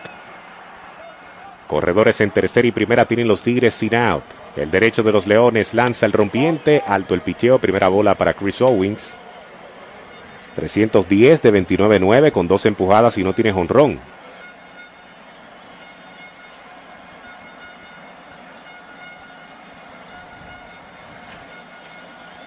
Corredores 1.67 2.21
en 2.21 2.31
tercera 2.31 2.67
y 2.67 2.71
primera 2.71 3.05
tienen 3.05 3.27
los 3.27 3.43
Tigres 3.43 3.73
sin 3.73 3.93
out. 3.95 4.23
El 4.55 4.71
derecho 4.71 5.03
de 5.03 5.11
los 5.11 5.27
Leones 5.27 5.73
lanza 5.73 6.05
el 6.05 6.13
rompiente. 6.13 6.81
Alto 6.87 7.13
el 7.13 7.21
picheo. 7.21 7.59
Primera 7.59 7.89
bola 7.89 8.15
para 8.15 8.33
Chris 8.33 8.61
Owings. 8.61 9.15
310 10.55 11.41
de 11.41 11.53
29-9 11.53 12.31
con 12.31 12.47
dos 12.47 12.65
empujadas 12.65 13.17
y 13.17 13.23
no 13.23 13.33
tiene 13.33 13.51
jonrón. 13.51 13.99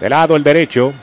De 0.00 0.08
lado 0.08 0.34
el 0.34 0.42
derecho. 0.42 0.94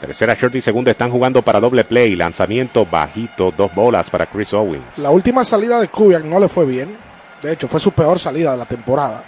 Tercera 0.00 0.34
short 0.34 0.54
y 0.54 0.60
segunda 0.60 0.92
están 0.92 1.10
jugando 1.10 1.42
para 1.42 1.58
doble 1.58 1.84
play. 1.84 2.14
Lanzamiento 2.14 2.86
bajito, 2.86 3.52
dos 3.56 3.74
bolas 3.74 4.08
para 4.10 4.26
Chris 4.26 4.52
Owings. 4.52 4.98
La 4.98 5.10
última 5.10 5.44
salida 5.44 5.80
de 5.80 5.88
Kubiak 5.88 6.24
no 6.24 6.38
le 6.38 6.48
fue 6.48 6.64
bien. 6.64 6.96
De 7.42 7.52
hecho, 7.52 7.66
fue 7.66 7.80
su 7.80 7.90
peor 7.92 8.18
salida 8.18 8.52
de 8.52 8.58
la 8.58 8.64
temporada. 8.64 9.24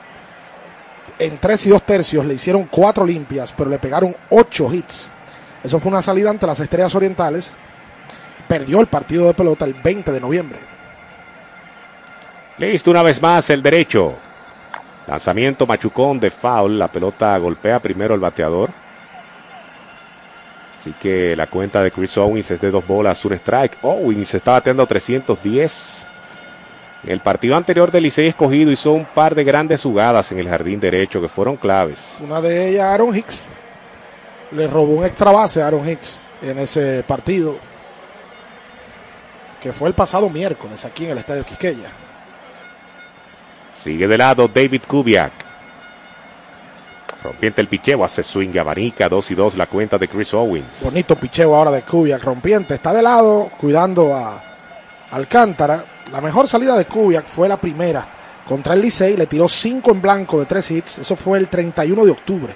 En 1.18 1.38
tres 1.38 1.66
y 1.66 1.70
dos 1.70 1.82
tercios 1.82 2.24
le 2.24 2.34
hicieron 2.34 2.64
cuatro 2.70 3.04
limpias, 3.04 3.52
pero 3.56 3.68
le 3.68 3.78
pegaron 3.78 4.14
ocho 4.30 4.72
hits. 4.72 5.10
Eso 5.62 5.80
fue 5.80 5.90
una 5.90 6.02
salida 6.02 6.30
ante 6.30 6.46
las 6.46 6.60
Estrellas 6.60 6.94
Orientales. 6.94 7.52
Perdió 8.48 8.80
el 8.80 8.86
partido 8.86 9.26
de 9.26 9.34
pelota 9.34 9.64
el 9.64 9.74
20 9.74 10.12
de 10.12 10.20
noviembre. 10.20 10.58
Listo 12.58 12.90
una 12.90 13.02
vez 13.02 13.20
más 13.20 13.50
el 13.50 13.62
derecho. 13.62 14.14
Lanzamiento 15.06 15.66
machucón 15.66 16.20
de 16.20 16.30
foul. 16.30 16.78
La 16.78 16.88
pelota 16.88 17.36
golpea 17.38 17.80
primero 17.80 18.14
el 18.14 18.20
bateador. 18.20 18.70
Así 20.80 20.94
que 20.98 21.36
la 21.36 21.46
cuenta 21.46 21.82
de 21.82 21.90
Chris 21.90 22.16
Owens 22.16 22.50
es 22.50 22.58
de 22.58 22.70
dos 22.70 22.86
bolas, 22.86 23.22
un 23.26 23.34
strike. 23.34 23.76
Owens 23.82 24.32
está 24.32 24.52
bateando 24.52 24.86
310. 24.86 26.06
En 27.04 27.10
el 27.10 27.20
partido 27.20 27.54
anterior 27.54 27.90
del 27.90 28.04
Licey 28.04 28.28
escogido 28.28 28.70
hizo 28.70 28.92
un 28.92 29.04
par 29.04 29.34
de 29.34 29.44
grandes 29.44 29.82
jugadas 29.82 30.32
en 30.32 30.38
el 30.38 30.48
jardín 30.48 30.80
derecho 30.80 31.20
que 31.20 31.28
fueron 31.28 31.56
claves. 31.56 31.98
Una 32.20 32.40
de 32.40 32.70
ellas, 32.70 32.86
Aaron 32.86 33.14
Hicks. 33.14 33.46
Le 34.52 34.66
robó 34.66 34.94
un 34.94 35.04
extra 35.04 35.30
base 35.30 35.62
a 35.62 35.66
Aaron 35.66 35.86
Hicks 35.86 36.18
en 36.40 36.58
ese 36.58 37.04
partido. 37.06 37.58
Que 39.62 39.74
fue 39.74 39.88
el 39.88 39.94
pasado 39.94 40.30
miércoles 40.30 40.82
aquí 40.86 41.04
en 41.04 41.10
el 41.10 41.18
Estadio 41.18 41.44
Quisqueya. 41.44 41.90
Sigue 43.78 44.08
de 44.08 44.16
lado 44.16 44.48
David 44.48 44.82
Kubiak. 44.86 45.49
Rompiente 47.22 47.60
el 47.60 47.68
picheo, 47.68 48.02
hace 48.02 48.22
swing, 48.22 48.56
abanica, 48.58 49.08
2 49.08 49.30
y 49.30 49.34
2 49.34 49.56
la 49.56 49.66
cuenta 49.66 49.98
de 49.98 50.08
Chris 50.08 50.32
Owens. 50.32 50.82
Bonito 50.82 51.16
picheo 51.16 51.54
ahora 51.54 51.70
de 51.70 51.82
Kubiak. 51.82 52.22
Rompiente 52.22 52.74
está 52.74 52.92
de 52.92 53.02
lado, 53.02 53.50
cuidando 53.58 54.14
a 54.14 54.42
Alcántara. 55.10 55.84
La 56.12 56.20
mejor 56.20 56.48
salida 56.48 56.76
de 56.76 56.86
Kubiak 56.86 57.26
fue 57.26 57.48
la 57.48 57.60
primera 57.60 58.06
contra 58.48 58.74
el 58.74 58.80
Licey. 58.80 59.16
Le 59.16 59.26
tiró 59.26 59.48
5 59.48 59.90
en 59.90 60.00
blanco 60.00 60.40
de 60.40 60.46
3 60.46 60.70
hits. 60.70 60.98
Eso 60.98 61.14
fue 61.14 61.38
el 61.38 61.48
31 61.48 62.04
de 62.04 62.10
octubre. 62.10 62.54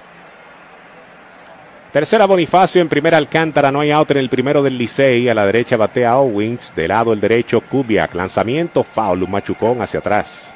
Tercera 1.92 2.26
Bonifacio, 2.26 2.82
en 2.82 2.88
primera 2.88 3.18
Alcántara, 3.18 3.70
no 3.70 3.78
hay 3.78 3.92
out 3.92 4.10
en 4.10 4.16
el 4.16 4.28
primero 4.28 4.62
del 4.62 4.76
Licey. 4.78 5.28
A 5.28 5.34
la 5.34 5.46
derecha 5.46 5.76
batea 5.76 6.16
Owens, 6.16 6.72
de 6.74 6.88
lado 6.88 7.12
el 7.12 7.20
derecho 7.20 7.60
Kubiak. 7.60 8.14
Lanzamiento, 8.14 8.82
foul, 8.82 9.22
un 9.22 9.30
machucón 9.30 9.82
hacia 9.82 10.00
atrás. 10.00 10.48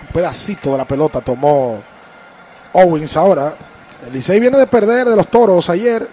Un 0.00 0.12
pedacito 0.14 0.72
de 0.72 0.78
la 0.78 0.84
pelota 0.86 1.20
tomó 1.20 1.82
Owens 2.72 3.16
ahora. 3.16 3.54
El 4.06 4.12
Licey 4.12 4.40
viene 4.40 4.58
de 4.58 4.66
perder 4.66 5.08
de 5.08 5.16
los 5.16 5.28
toros 5.28 5.68
ayer. 5.70 6.06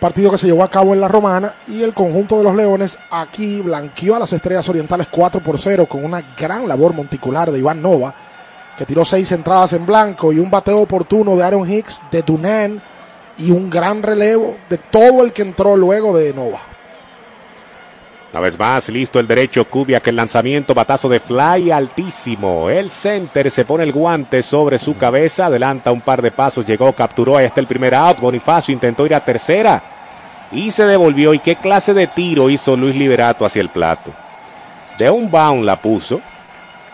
Partido 0.00 0.30
que 0.30 0.38
se 0.38 0.46
llevó 0.46 0.62
a 0.62 0.70
cabo 0.70 0.92
en 0.92 1.00
la 1.00 1.08
Romana. 1.08 1.54
Y 1.66 1.82
el 1.82 1.94
conjunto 1.94 2.38
de 2.38 2.44
los 2.44 2.54
Leones 2.54 2.98
aquí 3.10 3.62
blanqueó 3.62 4.16
a 4.16 4.18
las 4.18 4.32
Estrellas 4.32 4.68
Orientales 4.68 5.08
4 5.10 5.42
por 5.42 5.58
0 5.58 5.86
con 5.86 6.04
una 6.04 6.34
gran 6.36 6.68
labor 6.68 6.92
monticular 6.92 7.50
de 7.50 7.58
Iván 7.58 7.80
Nova, 7.80 8.14
que 8.76 8.84
tiró 8.84 9.04
seis 9.04 9.30
entradas 9.32 9.72
en 9.72 9.86
blanco 9.86 10.32
y 10.32 10.38
un 10.38 10.50
bateo 10.50 10.80
oportuno 10.80 11.36
de 11.36 11.44
Aaron 11.44 11.70
Hicks, 11.70 12.02
de 12.10 12.22
Dunan 12.22 12.82
y 13.38 13.50
un 13.50 13.70
gran 13.70 14.02
relevo 14.02 14.56
de 14.68 14.78
todo 14.78 15.24
el 15.24 15.32
que 15.32 15.42
entró 15.42 15.76
luego 15.76 16.16
de 16.16 16.34
Nova. 16.34 16.73
Una 18.34 18.40
vez 18.40 18.58
más, 18.58 18.88
listo 18.88 19.20
el 19.20 19.28
derecho, 19.28 19.64
Kubiak, 19.64 20.08
el 20.08 20.16
lanzamiento, 20.16 20.74
batazo 20.74 21.08
de 21.08 21.20
fly 21.20 21.70
altísimo. 21.70 22.68
El 22.68 22.90
center 22.90 23.48
se 23.48 23.64
pone 23.64 23.84
el 23.84 23.92
guante 23.92 24.42
sobre 24.42 24.80
su 24.80 24.96
cabeza, 24.96 25.46
adelanta 25.46 25.92
un 25.92 26.00
par 26.00 26.20
de 26.20 26.32
pasos, 26.32 26.66
llegó, 26.66 26.92
capturó, 26.94 27.36
ahí 27.36 27.46
está 27.46 27.60
el 27.60 27.68
primer 27.68 27.94
out. 27.94 28.18
Bonifacio 28.18 28.72
intentó 28.72 29.06
ir 29.06 29.14
a 29.14 29.24
tercera 29.24 29.80
y 30.50 30.72
se 30.72 30.84
devolvió. 30.84 31.32
¿Y 31.32 31.38
qué 31.38 31.54
clase 31.54 31.94
de 31.94 32.08
tiro 32.08 32.50
hizo 32.50 32.76
Luis 32.76 32.96
Liberato 32.96 33.46
hacia 33.46 33.62
el 33.62 33.68
plato? 33.68 34.10
De 34.98 35.08
un 35.08 35.30
bound 35.30 35.64
la 35.64 35.80
puso. 35.80 36.20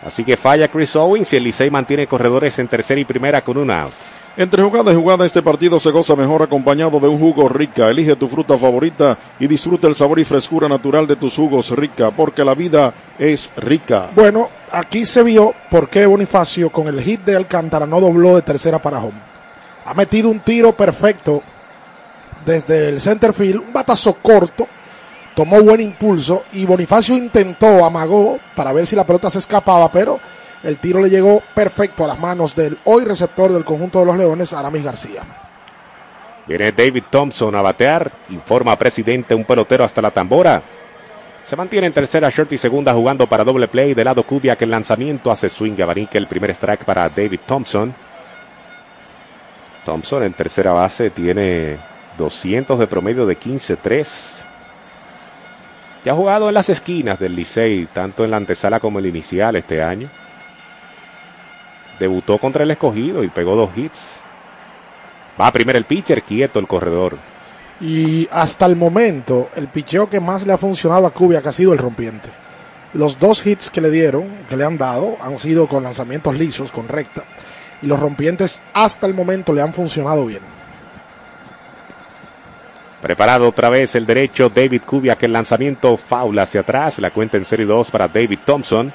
Así 0.04 0.24
que 0.24 0.36
falla 0.36 0.68
Chris 0.68 0.94
Owens 0.94 1.32
y 1.32 1.36
el 1.36 1.44
Licey 1.44 1.70
mantiene 1.70 2.06
corredores 2.06 2.58
en 2.58 2.68
tercera 2.68 3.00
y 3.00 3.06
primera 3.06 3.40
con 3.40 3.56
un 3.56 3.70
out. 3.70 3.94
Entre 4.40 4.62
jugada 4.62 4.90
y 4.90 4.94
jugada, 4.94 5.26
este 5.26 5.42
partido 5.42 5.78
se 5.78 5.90
goza 5.90 6.16
mejor 6.16 6.42
acompañado 6.42 6.98
de 6.98 7.08
un 7.08 7.18
jugo 7.18 7.46
rica. 7.46 7.90
Elige 7.90 8.16
tu 8.16 8.26
fruta 8.26 8.56
favorita 8.56 9.18
y 9.38 9.46
disfruta 9.46 9.86
el 9.86 9.94
sabor 9.94 10.18
y 10.18 10.24
frescura 10.24 10.66
natural 10.66 11.06
de 11.06 11.16
tus 11.16 11.36
jugos 11.36 11.70
rica, 11.72 12.10
porque 12.10 12.42
la 12.42 12.54
vida 12.54 12.94
es 13.18 13.50
rica. 13.58 14.08
Bueno, 14.14 14.48
aquí 14.72 15.04
se 15.04 15.22
vio 15.22 15.52
por 15.70 15.90
qué 15.90 16.06
Bonifacio 16.06 16.70
con 16.70 16.88
el 16.88 17.02
hit 17.02 17.20
de 17.20 17.36
Alcántara 17.36 17.84
no 17.84 18.00
dobló 18.00 18.36
de 18.36 18.40
tercera 18.40 18.78
para 18.78 19.00
home. 19.00 19.20
Ha 19.84 19.92
metido 19.92 20.30
un 20.30 20.40
tiro 20.40 20.72
perfecto 20.72 21.42
desde 22.46 22.88
el 22.88 22.98
center 22.98 23.34
field, 23.34 23.60
un 23.60 23.74
batazo 23.74 24.14
corto, 24.22 24.66
tomó 25.34 25.60
buen 25.60 25.82
impulso 25.82 26.44
y 26.52 26.64
Bonifacio 26.64 27.14
intentó, 27.14 27.84
amagó 27.84 28.38
para 28.56 28.72
ver 28.72 28.86
si 28.86 28.96
la 28.96 29.04
pelota 29.04 29.28
se 29.28 29.40
escapaba, 29.40 29.92
pero 29.92 30.18
el 30.62 30.78
tiro 30.78 31.00
le 31.00 31.08
llegó 31.08 31.42
perfecto 31.54 32.04
a 32.04 32.08
las 32.08 32.18
manos 32.18 32.54
del 32.54 32.78
hoy 32.84 33.04
receptor 33.04 33.52
del 33.52 33.64
conjunto 33.64 34.00
de 34.00 34.06
los 34.06 34.16
Leones, 34.16 34.52
Aramis 34.52 34.84
García. 34.84 35.22
Viene 36.46 36.72
David 36.72 37.04
Thompson 37.10 37.54
a 37.54 37.62
batear. 37.62 38.10
Informa 38.30 38.76
presidente 38.76 39.34
un 39.34 39.44
pelotero 39.44 39.84
hasta 39.84 40.02
la 40.02 40.10
tambora. 40.10 40.62
Se 41.46 41.56
mantiene 41.56 41.86
en 41.86 41.92
tercera 41.92 42.30
short 42.30 42.52
y 42.52 42.58
segunda 42.58 42.92
jugando 42.92 43.26
para 43.26 43.44
doble 43.44 43.68
play. 43.68 43.94
De 43.94 44.04
lado 44.04 44.22
Kubiak 44.22 44.58
que 44.58 44.64
el 44.64 44.70
lanzamiento 44.70 45.30
hace 45.30 45.48
swing 45.48 45.80
abanique 45.80 46.18
el 46.18 46.26
primer 46.26 46.50
strike 46.50 46.84
para 46.84 47.08
David 47.08 47.40
Thompson. 47.46 47.94
Thompson 49.84 50.24
en 50.24 50.32
tercera 50.32 50.72
base 50.72 51.10
tiene 51.10 51.78
200 52.18 52.78
de 52.78 52.86
promedio 52.86 53.26
de 53.26 53.38
15-3. 53.38 54.08
Ya 56.04 56.12
ha 56.12 56.16
jugado 56.16 56.48
en 56.48 56.54
las 56.54 56.68
esquinas 56.68 57.18
del 57.18 57.36
Licey, 57.36 57.86
tanto 57.92 58.24
en 58.24 58.30
la 58.30 58.36
antesala 58.36 58.80
como 58.80 58.98
en 58.98 59.04
el 59.04 59.10
inicial 59.10 59.56
este 59.56 59.82
año. 59.82 60.08
Debutó 62.00 62.38
contra 62.38 62.64
el 62.64 62.70
escogido 62.70 63.22
y 63.22 63.28
pegó 63.28 63.54
dos 63.54 63.70
hits. 63.76 64.16
Va 65.38 65.52
primero 65.52 65.78
el 65.78 65.84
pitcher, 65.84 66.22
quieto 66.22 66.58
el 66.58 66.66
corredor. 66.66 67.18
Y 67.78 68.26
hasta 68.32 68.64
el 68.64 68.74
momento, 68.74 69.50
el 69.54 69.68
picheo 69.68 70.08
que 70.08 70.18
más 70.18 70.46
le 70.46 70.54
ha 70.54 70.58
funcionado 70.58 71.06
a 71.06 71.10
Kubiak 71.10 71.46
ha 71.46 71.52
sido 71.52 71.74
el 71.74 71.78
rompiente. 71.78 72.30
Los 72.94 73.18
dos 73.18 73.46
hits 73.46 73.70
que 73.70 73.82
le 73.82 73.90
dieron, 73.90 74.24
que 74.48 74.56
le 74.56 74.64
han 74.64 74.78
dado, 74.78 75.16
han 75.22 75.38
sido 75.38 75.68
con 75.68 75.82
lanzamientos 75.82 76.38
lisos, 76.38 76.72
con 76.72 76.88
recta. 76.88 77.22
Y 77.82 77.86
los 77.86 78.00
rompientes 78.00 78.62
hasta 78.72 79.06
el 79.06 79.12
momento 79.12 79.52
le 79.52 79.60
han 79.60 79.74
funcionado 79.74 80.24
bien. 80.24 80.42
Preparado 83.02 83.46
otra 83.48 83.68
vez 83.68 83.94
el 83.94 84.06
derecho 84.06 84.48
David 84.48 84.82
Kubiak, 84.86 85.22
el 85.22 85.34
lanzamiento 85.34 85.98
foul 85.98 86.38
hacia 86.38 86.62
atrás. 86.62 86.98
La 86.98 87.10
cuenta 87.10 87.36
en 87.36 87.44
serie 87.44 87.66
2 87.66 87.90
para 87.90 88.08
David 88.08 88.40
Thompson 88.44 88.90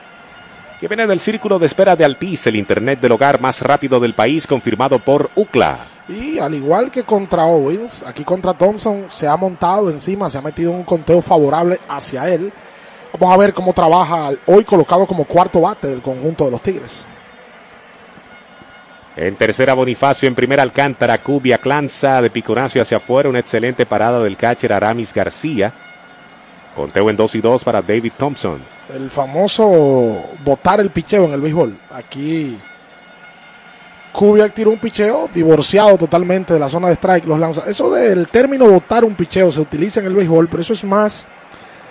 que 0.85 0.89
viene 0.89 1.07
del 1.07 1.19
círculo 1.19 1.57
de 1.57 1.65
espera 1.65 1.95
de 1.95 2.05
Altiz, 2.05 2.45
el 2.45 2.55
internet 2.55 2.99
del 3.01 3.13
hogar 3.13 3.41
más 3.41 3.59
rápido 3.59 3.99
del 3.99 4.13
país, 4.13 4.45
confirmado 4.45 4.99
por 4.99 5.31
UCLA. 5.33 5.79
Y 6.07 6.37
al 6.37 6.53
igual 6.53 6.91
que 6.91 7.01
contra 7.01 7.45
Owens, 7.45 8.03
aquí 8.03 8.23
contra 8.23 8.53
Thompson 8.53 9.05
se 9.07 9.27
ha 9.27 9.35
montado 9.35 9.89
encima, 9.89 10.29
se 10.29 10.37
ha 10.37 10.43
metido 10.43 10.69
un 10.69 10.83
conteo 10.83 11.23
favorable 11.23 11.79
hacia 11.89 12.31
él. 12.31 12.53
Vamos 13.19 13.33
a 13.33 13.37
ver 13.39 13.51
cómo 13.51 13.73
trabaja 13.73 14.29
hoy 14.45 14.63
colocado 14.63 15.07
como 15.07 15.25
cuarto 15.25 15.61
bate 15.61 15.87
del 15.87 16.03
conjunto 16.03 16.45
de 16.45 16.51
los 16.51 16.61
Tigres. 16.61 17.07
En 19.15 19.35
tercera 19.37 19.73
Bonifacio, 19.73 20.27
en 20.27 20.35
primera 20.35 20.61
Alcántara, 20.61 21.17
Cubia, 21.17 21.57
Clanza 21.57 22.21
de 22.21 22.29
Piconacio 22.29 22.83
hacia 22.83 22.97
afuera, 22.97 23.27
una 23.27 23.39
excelente 23.39 23.87
parada 23.87 24.19
del 24.19 24.37
catcher 24.37 24.71
Aramis 24.71 25.11
García. 25.15 25.73
Conteo 26.75 27.09
en 27.09 27.17
2 27.17 27.33
y 27.33 27.41
2 27.41 27.63
para 27.63 27.81
David 27.81 28.11
Thompson. 28.19 28.74
El 28.93 29.09
famoso 29.09 30.21
botar 30.43 30.79
el 30.79 30.91
picheo 30.91 31.25
en 31.25 31.33
el 31.33 31.41
béisbol. 31.41 31.75
Aquí 31.91 32.57
Kubiak 34.13 34.53
tiró 34.53 34.71
un 34.71 34.77
picheo 34.77 35.29
divorciado 35.33 35.97
totalmente 35.97 36.53
de 36.53 36.59
la 36.59 36.69
zona 36.69 36.87
de 36.87 36.93
strike. 36.93 37.25
Los 37.25 37.39
lanza 37.39 37.69
eso 37.69 37.91
del 37.91 38.27
término 38.27 38.69
botar 38.69 39.03
un 39.03 39.15
picheo 39.15 39.51
se 39.51 39.59
utiliza 39.59 39.99
en 39.99 40.05
el 40.05 40.15
béisbol, 40.15 40.47
pero 40.47 40.61
eso 40.61 40.73
es 40.73 40.83
más 40.83 41.25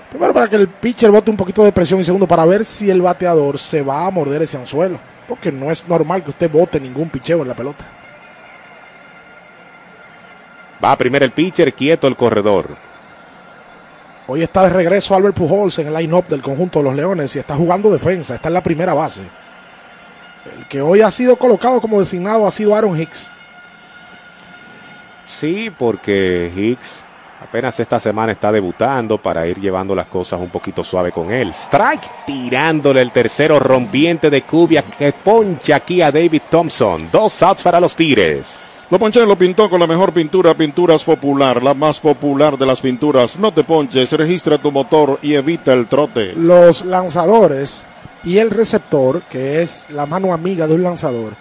primero 0.08 0.32
para 0.32 0.48
que 0.48 0.56
el 0.56 0.68
pitcher 0.68 1.10
bote 1.10 1.30
un 1.30 1.36
poquito 1.36 1.64
de 1.64 1.72
presión 1.72 2.00
y 2.00 2.04
segundo 2.04 2.28
para 2.28 2.46
ver 2.46 2.64
si 2.64 2.88
el 2.88 3.02
bateador 3.02 3.58
se 3.58 3.82
va 3.82 4.06
a 4.06 4.10
morder 4.10 4.42
ese 4.42 4.56
anzuelo. 4.56 4.98
Porque 5.28 5.50
no 5.50 5.70
es 5.70 5.86
normal 5.88 6.22
que 6.22 6.30
usted 6.30 6.50
bote 6.50 6.78
ningún 6.78 7.10
picheo 7.10 7.42
en 7.42 7.48
la 7.48 7.54
pelota. 7.54 7.84
Va 10.82 10.96
primero 10.96 11.24
el 11.24 11.32
pitcher, 11.32 11.74
quieto 11.74 12.06
el 12.06 12.16
corredor. 12.16 12.68
Hoy 14.26 14.42
está 14.42 14.62
de 14.62 14.70
regreso 14.70 15.14
Albert 15.14 15.36
Pujols 15.36 15.78
en 15.80 15.88
el 15.88 15.94
line-up 15.94 16.26
del 16.28 16.40
conjunto 16.40 16.78
de 16.78 16.84
los 16.86 16.94
Leones 16.94 17.36
y 17.36 17.38
está 17.38 17.56
jugando 17.56 17.90
defensa, 17.90 18.36
está 18.36 18.48
en 18.48 18.54
la 18.54 18.62
primera 18.62 18.94
base. 18.94 19.22
El 20.56 20.66
que 20.66 20.80
hoy 20.80 21.02
ha 21.02 21.10
sido 21.10 21.36
colocado 21.36 21.78
como 21.80 22.00
designado 22.00 22.46
ha 22.46 22.50
sido 22.50 22.74
Aaron 22.74 22.98
Hicks. 22.98 23.30
Sí, 25.24 25.70
porque 25.76 26.50
Hicks 26.56 27.04
apenas 27.42 27.78
esta 27.78 28.00
semana 28.00 28.32
está 28.32 28.50
debutando 28.50 29.18
para 29.18 29.46
ir 29.46 29.60
llevando 29.60 29.94
las 29.94 30.06
cosas 30.06 30.40
un 30.40 30.48
poquito 30.48 30.82
suave 30.82 31.12
con 31.12 31.30
él. 31.30 31.50
Strike 31.50 32.24
tirándole 32.24 33.02
el 33.02 33.12
tercero 33.12 33.58
rompiente 33.58 34.30
de 34.30 34.40
Cubia 34.42 34.82
que 34.82 35.12
poncha 35.12 35.76
aquí 35.76 36.00
a 36.00 36.10
David 36.10 36.42
Thompson. 36.50 37.10
Dos 37.12 37.42
outs 37.42 37.62
para 37.62 37.78
los 37.78 37.94
Tigres. 37.94 38.73
Lo 38.94 39.00
ponché 39.00 39.26
lo 39.26 39.36
pintó 39.36 39.68
con 39.68 39.80
la 39.80 39.88
mejor 39.88 40.12
pintura, 40.12 40.54
Pinturas 40.54 41.02
Popular, 41.02 41.60
la 41.64 41.74
más 41.74 41.98
popular 41.98 42.56
de 42.56 42.64
las 42.64 42.80
pinturas. 42.80 43.36
No 43.40 43.52
te 43.52 43.64
ponches, 43.64 44.12
registra 44.12 44.56
tu 44.56 44.70
motor 44.70 45.18
y 45.20 45.34
evita 45.34 45.72
el 45.72 45.88
trote. 45.88 46.32
Los 46.34 46.84
lanzadores 46.84 47.86
y 48.22 48.38
el 48.38 48.50
receptor, 48.50 49.22
que 49.22 49.62
es 49.62 49.90
la 49.90 50.06
mano 50.06 50.32
amiga 50.32 50.68
de 50.68 50.74
un 50.74 50.84
lanzador, 50.84 51.32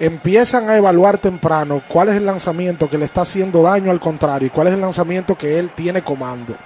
empiezan 0.00 0.70
a 0.70 0.78
evaluar 0.78 1.18
temprano 1.18 1.82
cuál 1.86 2.08
es 2.08 2.16
el 2.16 2.24
lanzamiento 2.24 2.88
que 2.88 2.96
le 2.96 3.04
está 3.04 3.20
haciendo 3.20 3.60
daño 3.60 3.90
al 3.90 4.00
contrario 4.00 4.46
y 4.46 4.50
cuál 4.50 4.68
es 4.68 4.72
el 4.72 4.80
lanzamiento 4.80 5.36
que 5.36 5.58
él 5.58 5.72
tiene 5.74 6.00
comando. 6.00 6.56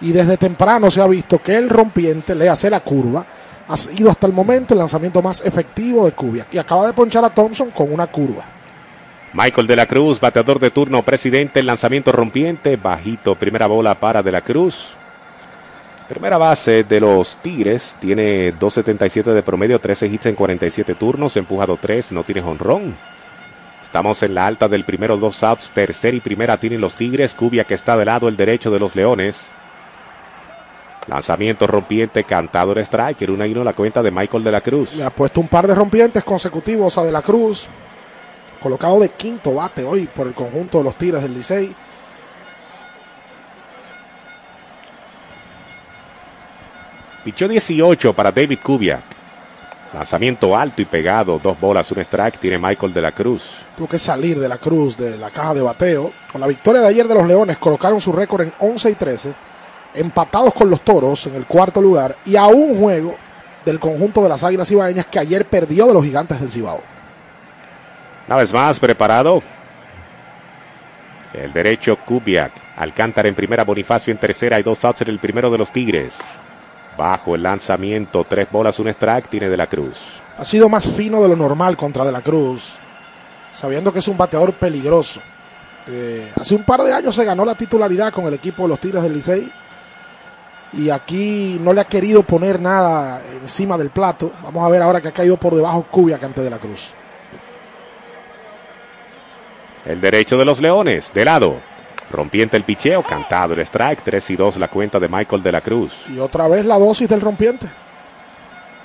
Y 0.00 0.12
desde 0.12 0.38
temprano 0.38 0.90
se 0.90 1.02
ha 1.02 1.06
visto 1.06 1.42
que 1.42 1.56
el 1.56 1.68
rompiente 1.68 2.34
le 2.34 2.48
hace 2.48 2.70
la 2.70 2.80
curva. 2.80 3.22
Ha 3.68 3.76
sido 3.76 4.08
hasta 4.08 4.26
el 4.26 4.32
momento 4.32 4.72
el 4.72 4.78
lanzamiento 4.78 5.20
más 5.20 5.44
efectivo 5.44 6.06
de 6.06 6.12
Cubia. 6.12 6.46
Y 6.50 6.56
acaba 6.56 6.86
de 6.86 6.94
ponchar 6.94 7.22
a 7.22 7.28
Thompson 7.28 7.70
con 7.70 7.92
una 7.92 8.06
curva. 8.06 8.56
Michael 9.38 9.68
de 9.68 9.76
la 9.76 9.86
Cruz, 9.86 10.18
bateador 10.18 10.58
de 10.58 10.72
turno, 10.72 11.04
presidente, 11.04 11.60
el 11.60 11.66
lanzamiento 11.66 12.10
rompiente, 12.10 12.74
bajito, 12.74 13.36
primera 13.36 13.68
bola 13.68 13.94
para 13.94 14.20
de 14.20 14.32
la 14.32 14.40
Cruz. 14.40 14.88
Primera 16.08 16.38
base 16.38 16.82
de 16.82 16.98
los 16.98 17.36
Tigres, 17.36 17.94
tiene 18.00 18.52
2.77 18.52 19.32
de 19.32 19.42
promedio, 19.44 19.78
13 19.78 20.08
hits 20.08 20.26
en 20.26 20.34
47 20.34 20.96
turnos, 20.96 21.36
empujado 21.36 21.78
3, 21.80 22.10
no 22.10 22.24
tiene 22.24 22.42
jonrón. 22.42 22.96
Estamos 23.80 24.24
en 24.24 24.34
la 24.34 24.44
alta 24.44 24.66
del 24.66 24.82
primero, 24.82 25.16
dos 25.16 25.44
outs, 25.44 25.70
tercera 25.70 26.16
y 26.16 26.20
primera 26.20 26.58
tienen 26.58 26.80
los 26.80 26.96
Tigres, 26.96 27.36
Cubia 27.36 27.62
que 27.62 27.74
está 27.74 27.96
del 27.96 28.06
lado 28.06 28.26
el 28.26 28.36
derecho 28.36 28.72
de 28.72 28.80
los 28.80 28.96
Leones. 28.96 29.52
Lanzamiento 31.06 31.68
rompiente, 31.68 32.24
cantador 32.24 32.80
striker, 32.80 33.30
una 33.30 33.46
y 33.46 33.52
uno 33.52 33.62
la 33.62 33.72
cuenta 33.72 34.02
de 34.02 34.10
Michael 34.10 34.42
de 34.42 34.50
la 34.50 34.62
Cruz. 34.62 34.96
Le 34.96 35.04
ha 35.04 35.10
puesto 35.10 35.40
un 35.40 35.46
par 35.46 35.68
de 35.68 35.76
rompientes 35.76 36.24
consecutivos 36.24 36.98
a 36.98 37.04
De 37.04 37.12
la 37.12 37.22
Cruz, 37.22 37.70
colocado 38.58 39.00
de 39.00 39.10
quinto 39.10 39.54
bate 39.54 39.84
hoy 39.84 40.06
por 40.06 40.26
el 40.26 40.34
conjunto 40.34 40.78
de 40.78 40.84
los 40.84 40.96
Tigres 40.96 41.22
del 41.22 41.34
Licey. 41.34 41.74
Pichó 47.24 47.48
18 47.48 48.14
para 48.14 48.32
David 48.32 48.58
Kubiak. 48.62 49.02
Lanzamiento 49.92 50.54
alto 50.54 50.82
y 50.82 50.84
pegado, 50.84 51.40
dos 51.42 51.58
bolas, 51.58 51.90
un 51.92 51.98
strike, 52.00 52.38
tiene 52.38 52.58
Michael 52.58 52.92
de 52.92 53.00
la 53.00 53.12
Cruz. 53.12 53.44
Tuvo 53.76 53.88
que 53.88 53.98
salir 53.98 54.38
de 54.38 54.48
la 54.48 54.58
Cruz 54.58 54.96
de 54.96 55.16
la 55.16 55.30
caja 55.30 55.54
de 55.54 55.62
bateo. 55.62 56.12
Con 56.30 56.40
la 56.40 56.46
victoria 56.46 56.82
de 56.82 56.88
ayer 56.88 57.08
de 57.08 57.14
los 57.14 57.26
Leones, 57.26 57.56
colocaron 57.56 58.00
su 58.00 58.12
récord 58.12 58.42
en 58.42 58.52
11 58.58 58.90
y 58.90 58.94
13, 58.94 59.34
empatados 59.94 60.52
con 60.52 60.68
los 60.68 60.82
Toros 60.82 61.26
en 61.26 61.36
el 61.36 61.46
cuarto 61.46 61.80
lugar 61.80 62.16
y 62.26 62.36
a 62.36 62.46
un 62.46 62.78
juego 62.78 63.16
del 63.64 63.80
conjunto 63.80 64.22
de 64.22 64.28
las 64.28 64.44
Águilas 64.44 64.70
Ibaeñas 64.70 65.06
que 65.06 65.18
ayer 65.18 65.46
perdió 65.46 65.86
de 65.86 65.94
los 65.94 66.04
Gigantes 66.04 66.40
del 66.40 66.50
Cibao. 66.50 66.97
Una 68.28 68.36
vez 68.36 68.52
más, 68.52 68.78
preparado. 68.78 69.42
El 71.32 71.50
derecho 71.50 71.96
Kubiak. 71.96 72.52
Alcántara 72.76 73.26
en 73.26 73.34
primera, 73.34 73.64
Bonifacio 73.64 74.12
en 74.12 74.18
tercera 74.18 74.60
y 74.60 74.62
dos 74.62 74.84
outs 74.84 75.00
en 75.00 75.08
el 75.08 75.18
primero 75.18 75.50
de 75.50 75.56
los 75.56 75.72
Tigres. 75.72 76.18
Bajo 76.98 77.34
el 77.34 77.42
lanzamiento, 77.42 78.26
tres 78.28 78.50
bolas, 78.50 78.78
un 78.80 78.88
strike, 78.88 79.28
tiene 79.28 79.48
De 79.48 79.56
la 79.56 79.66
Cruz. 79.66 79.96
Ha 80.36 80.44
sido 80.44 80.68
más 80.68 80.86
fino 80.86 81.22
de 81.22 81.28
lo 81.30 81.36
normal 81.36 81.74
contra 81.74 82.04
De 82.04 82.12
la 82.12 82.20
Cruz, 82.20 82.76
sabiendo 83.54 83.94
que 83.94 84.00
es 84.00 84.08
un 84.08 84.18
bateador 84.18 84.52
peligroso. 84.52 85.22
Eh, 85.86 86.30
hace 86.38 86.54
un 86.54 86.64
par 86.64 86.82
de 86.82 86.92
años 86.92 87.14
se 87.14 87.24
ganó 87.24 87.46
la 87.46 87.54
titularidad 87.54 88.12
con 88.12 88.26
el 88.26 88.34
equipo 88.34 88.64
de 88.64 88.68
los 88.68 88.78
Tigres 88.78 89.02
del 89.02 89.14
Licey 89.14 89.50
y 90.74 90.90
aquí 90.90 91.58
no 91.62 91.72
le 91.72 91.80
ha 91.80 91.86
querido 91.86 92.24
poner 92.24 92.60
nada 92.60 93.22
encima 93.40 93.78
del 93.78 93.88
plato. 93.88 94.30
Vamos 94.42 94.62
a 94.62 94.68
ver 94.68 94.82
ahora 94.82 95.00
que 95.00 95.08
ha 95.08 95.12
caído 95.12 95.38
por 95.38 95.54
debajo 95.54 95.86
Kubiak 95.90 96.22
ante 96.22 96.42
De 96.42 96.50
la 96.50 96.58
Cruz. 96.58 96.92
El 99.84 100.00
derecho 100.00 100.36
de 100.36 100.44
los 100.44 100.60
Leones, 100.60 101.12
de 101.12 101.24
lado. 101.24 101.56
Rompiente 102.10 102.56
el 102.56 102.64
picheo, 102.64 103.02
cantado 103.02 103.54
el 103.54 103.60
strike, 103.60 104.02
3 104.02 104.30
y 104.30 104.36
2 104.36 104.56
la 104.56 104.68
cuenta 104.68 104.98
de 104.98 105.08
Michael 105.08 105.42
de 105.42 105.52
la 105.52 105.60
Cruz. 105.60 105.92
Y 106.08 106.18
otra 106.18 106.48
vez 106.48 106.64
la 106.64 106.78
dosis 106.78 107.08
del 107.08 107.20
rompiente. 107.20 107.66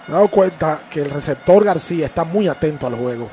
Me 0.08 0.14
he 0.14 0.16
dado 0.16 0.28
cuenta 0.28 0.82
que 0.90 1.02
el 1.02 1.10
receptor 1.10 1.64
García 1.64 2.06
está 2.06 2.26
muy 2.26 2.48
atento 2.48 2.86
al 2.86 2.96
juego. 2.96 3.30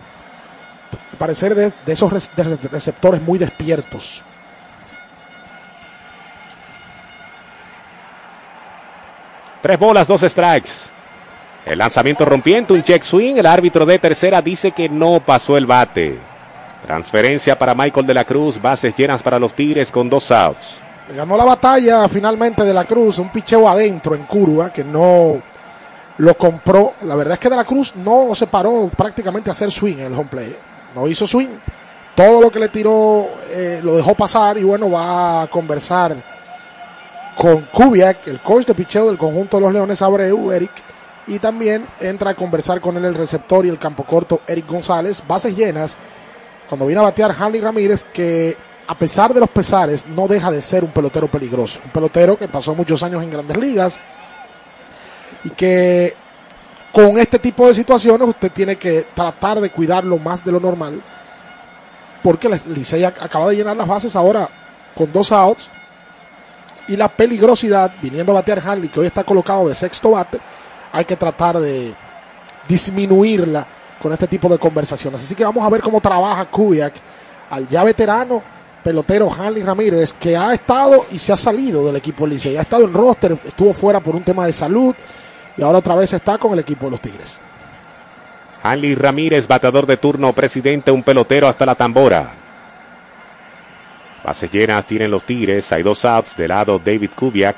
Al 1.12 1.18
parecer 1.18 1.54
de, 1.54 1.72
de 1.84 1.92
esos 1.92 2.34
de 2.36 2.68
receptores 2.70 3.20
muy 3.20 3.38
despiertos. 3.38 4.22
Tres 9.60 9.78
bolas, 9.78 10.06
dos 10.06 10.22
strikes. 10.22 10.70
El 11.66 11.78
lanzamiento 11.78 12.24
rompiente, 12.24 12.72
un 12.72 12.82
check 12.82 13.02
swing. 13.02 13.36
El 13.36 13.46
árbitro 13.46 13.84
de 13.84 13.98
tercera 13.98 14.40
dice 14.40 14.70
que 14.70 14.88
no 14.88 15.20
pasó 15.20 15.56
el 15.56 15.66
bate. 15.66 16.29
Transferencia 16.86 17.58
para 17.58 17.74
Michael 17.74 18.06
de 18.06 18.14
la 18.14 18.24
Cruz, 18.24 18.60
bases 18.60 18.94
llenas 18.94 19.22
para 19.22 19.38
los 19.38 19.54
Tigres 19.54 19.90
con 19.90 20.08
dos 20.08 20.30
outs. 20.30 20.76
Ganó 21.14 21.36
la 21.36 21.44
batalla 21.44 22.08
finalmente 22.08 22.64
de 22.64 22.72
la 22.72 22.84
Cruz, 22.84 23.18
un 23.18 23.30
picheo 23.30 23.68
adentro 23.68 24.14
en 24.14 24.24
curva 24.24 24.72
que 24.72 24.84
no 24.84 25.40
lo 26.18 26.34
compró. 26.36 26.94
La 27.02 27.16
verdad 27.16 27.34
es 27.34 27.40
que 27.40 27.50
de 27.50 27.56
la 27.56 27.64
Cruz 27.64 27.96
no 27.96 28.34
se 28.34 28.46
paró 28.46 28.90
prácticamente 28.96 29.50
a 29.50 29.52
hacer 29.52 29.70
swing 29.70 29.98
en 29.98 30.06
el 30.06 30.14
home 30.14 30.28
play. 30.30 30.56
No 30.94 31.08
hizo 31.08 31.26
swing. 31.26 31.48
Todo 32.14 32.40
lo 32.40 32.50
que 32.50 32.58
le 32.58 32.68
tiró 32.68 33.28
eh, 33.48 33.80
lo 33.82 33.96
dejó 33.96 34.14
pasar 34.14 34.58
y 34.58 34.62
bueno, 34.62 34.90
va 34.90 35.42
a 35.42 35.46
conversar 35.46 36.16
con 37.36 37.62
Kubiak, 37.72 38.26
el 38.26 38.40
coach 38.40 38.66
de 38.66 38.74
picheo 38.74 39.06
del 39.06 39.16
conjunto 39.16 39.56
de 39.56 39.62
los 39.62 39.72
Leones 39.72 40.02
Abreu, 40.02 40.52
Eric. 40.52 40.72
Y 41.26 41.38
también 41.38 41.86
entra 42.00 42.30
a 42.30 42.34
conversar 42.34 42.80
con 42.80 42.96
él 42.96 43.04
el 43.04 43.14
receptor 43.14 43.64
y 43.64 43.68
el 43.68 43.78
campo 43.78 44.04
corto, 44.04 44.42
Eric 44.46 44.66
González. 44.66 45.22
Bases 45.26 45.56
llenas. 45.56 45.98
Cuando 46.70 46.86
viene 46.86 47.00
a 47.00 47.04
batear 47.04 47.34
Hanley 47.38 47.60
Ramírez, 47.60 48.04
que 48.04 48.56
a 48.86 48.94
pesar 48.96 49.34
de 49.34 49.40
los 49.40 49.50
pesares, 49.50 50.06
no 50.06 50.26
deja 50.26 50.50
de 50.50 50.62
ser 50.62 50.82
un 50.84 50.90
pelotero 50.90 51.28
peligroso. 51.28 51.80
Un 51.84 51.90
pelotero 51.90 52.38
que 52.38 52.48
pasó 52.48 52.74
muchos 52.74 53.02
años 53.02 53.22
en 53.22 53.30
grandes 53.30 53.56
ligas 53.58 53.98
y 55.44 55.50
que 55.50 56.14
con 56.92 57.18
este 57.18 57.38
tipo 57.38 57.66
de 57.68 57.74
situaciones 57.74 58.26
usted 58.28 58.50
tiene 58.50 58.76
que 58.76 59.06
tratar 59.14 59.60
de 59.60 59.70
cuidarlo 59.70 60.16
más 60.18 60.44
de 60.44 60.52
lo 60.52 60.58
normal 60.60 61.00
porque 62.22 62.48
Licey 62.66 63.02
ac- 63.02 63.20
acaba 63.22 63.48
de 63.48 63.56
llenar 63.56 63.76
las 63.76 63.86
bases 63.88 64.14
ahora 64.16 64.48
con 64.94 65.12
dos 65.12 65.30
outs 65.32 65.70
y 66.88 66.96
la 66.96 67.08
peligrosidad 67.08 67.92
viniendo 68.02 68.32
a 68.32 68.36
batear 68.36 68.58
Hanley 68.66 68.88
que 68.88 69.00
hoy 69.00 69.06
está 69.06 69.22
colocado 69.24 69.68
de 69.68 69.74
sexto 69.74 70.10
bate 70.10 70.38
hay 70.92 71.04
que 71.04 71.16
tratar 71.16 71.58
de 71.60 71.94
disminuirla 72.68 73.66
con 74.00 74.12
este 74.12 74.26
tipo 74.26 74.48
de 74.48 74.58
conversaciones 74.58 75.20
así 75.20 75.34
que 75.34 75.44
vamos 75.44 75.64
a 75.64 75.68
ver 75.68 75.80
cómo 75.80 76.00
trabaja 76.00 76.44
Kubiak 76.46 76.94
al 77.50 77.68
ya 77.68 77.84
veterano 77.84 78.42
pelotero 78.82 79.30
Hanley 79.32 79.62
Ramírez 79.62 80.12
que 80.14 80.36
ha 80.36 80.54
estado 80.54 81.04
y 81.12 81.18
se 81.18 81.32
ha 81.32 81.36
salido 81.36 81.86
del 81.86 81.96
equipo 81.96 82.24
del 82.24 82.34
Licey 82.34 82.56
ha 82.56 82.62
estado 82.62 82.84
en 82.84 82.94
roster 82.94 83.36
estuvo 83.44 83.72
fuera 83.74 84.00
por 84.00 84.16
un 84.16 84.22
tema 84.22 84.46
de 84.46 84.52
salud 84.52 84.94
y 85.56 85.62
ahora 85.62 85.78
otra 85.78 85.94
vez 85.96 86.12
está 86.12 86.38
con 86.38 86.52
el 86.52 86.60
equipo 86.60 86.86
de 86.86 86.92
los 86.92 87.00
Tigres 87.00 87.40
Hanley 88.62 88.94
Ramírez, 88.94 89.48
bateador 89.48 89.86
de 89.86 89.96
turno, 89.96 90.32
presidente, 90.32 90.90
un 90.90 91.02
pelotero 91.02 91.48
hasta 91.48 91.64
la 91.64 91.74
tambora. 91.74 92.30
Bases 94.22 94.50
llenas 94.52 94.84
tienen 94.84 95.10
los 95.10 95.24
Tigres, 95.24 95.72
hay 95.72 95.82
dos 95.82 96.04
outs, 96.04 96.36
de 96.36 96.46
lado 96.46 96.78
David 96.78 97.10
Kubiak. 97.16 97.56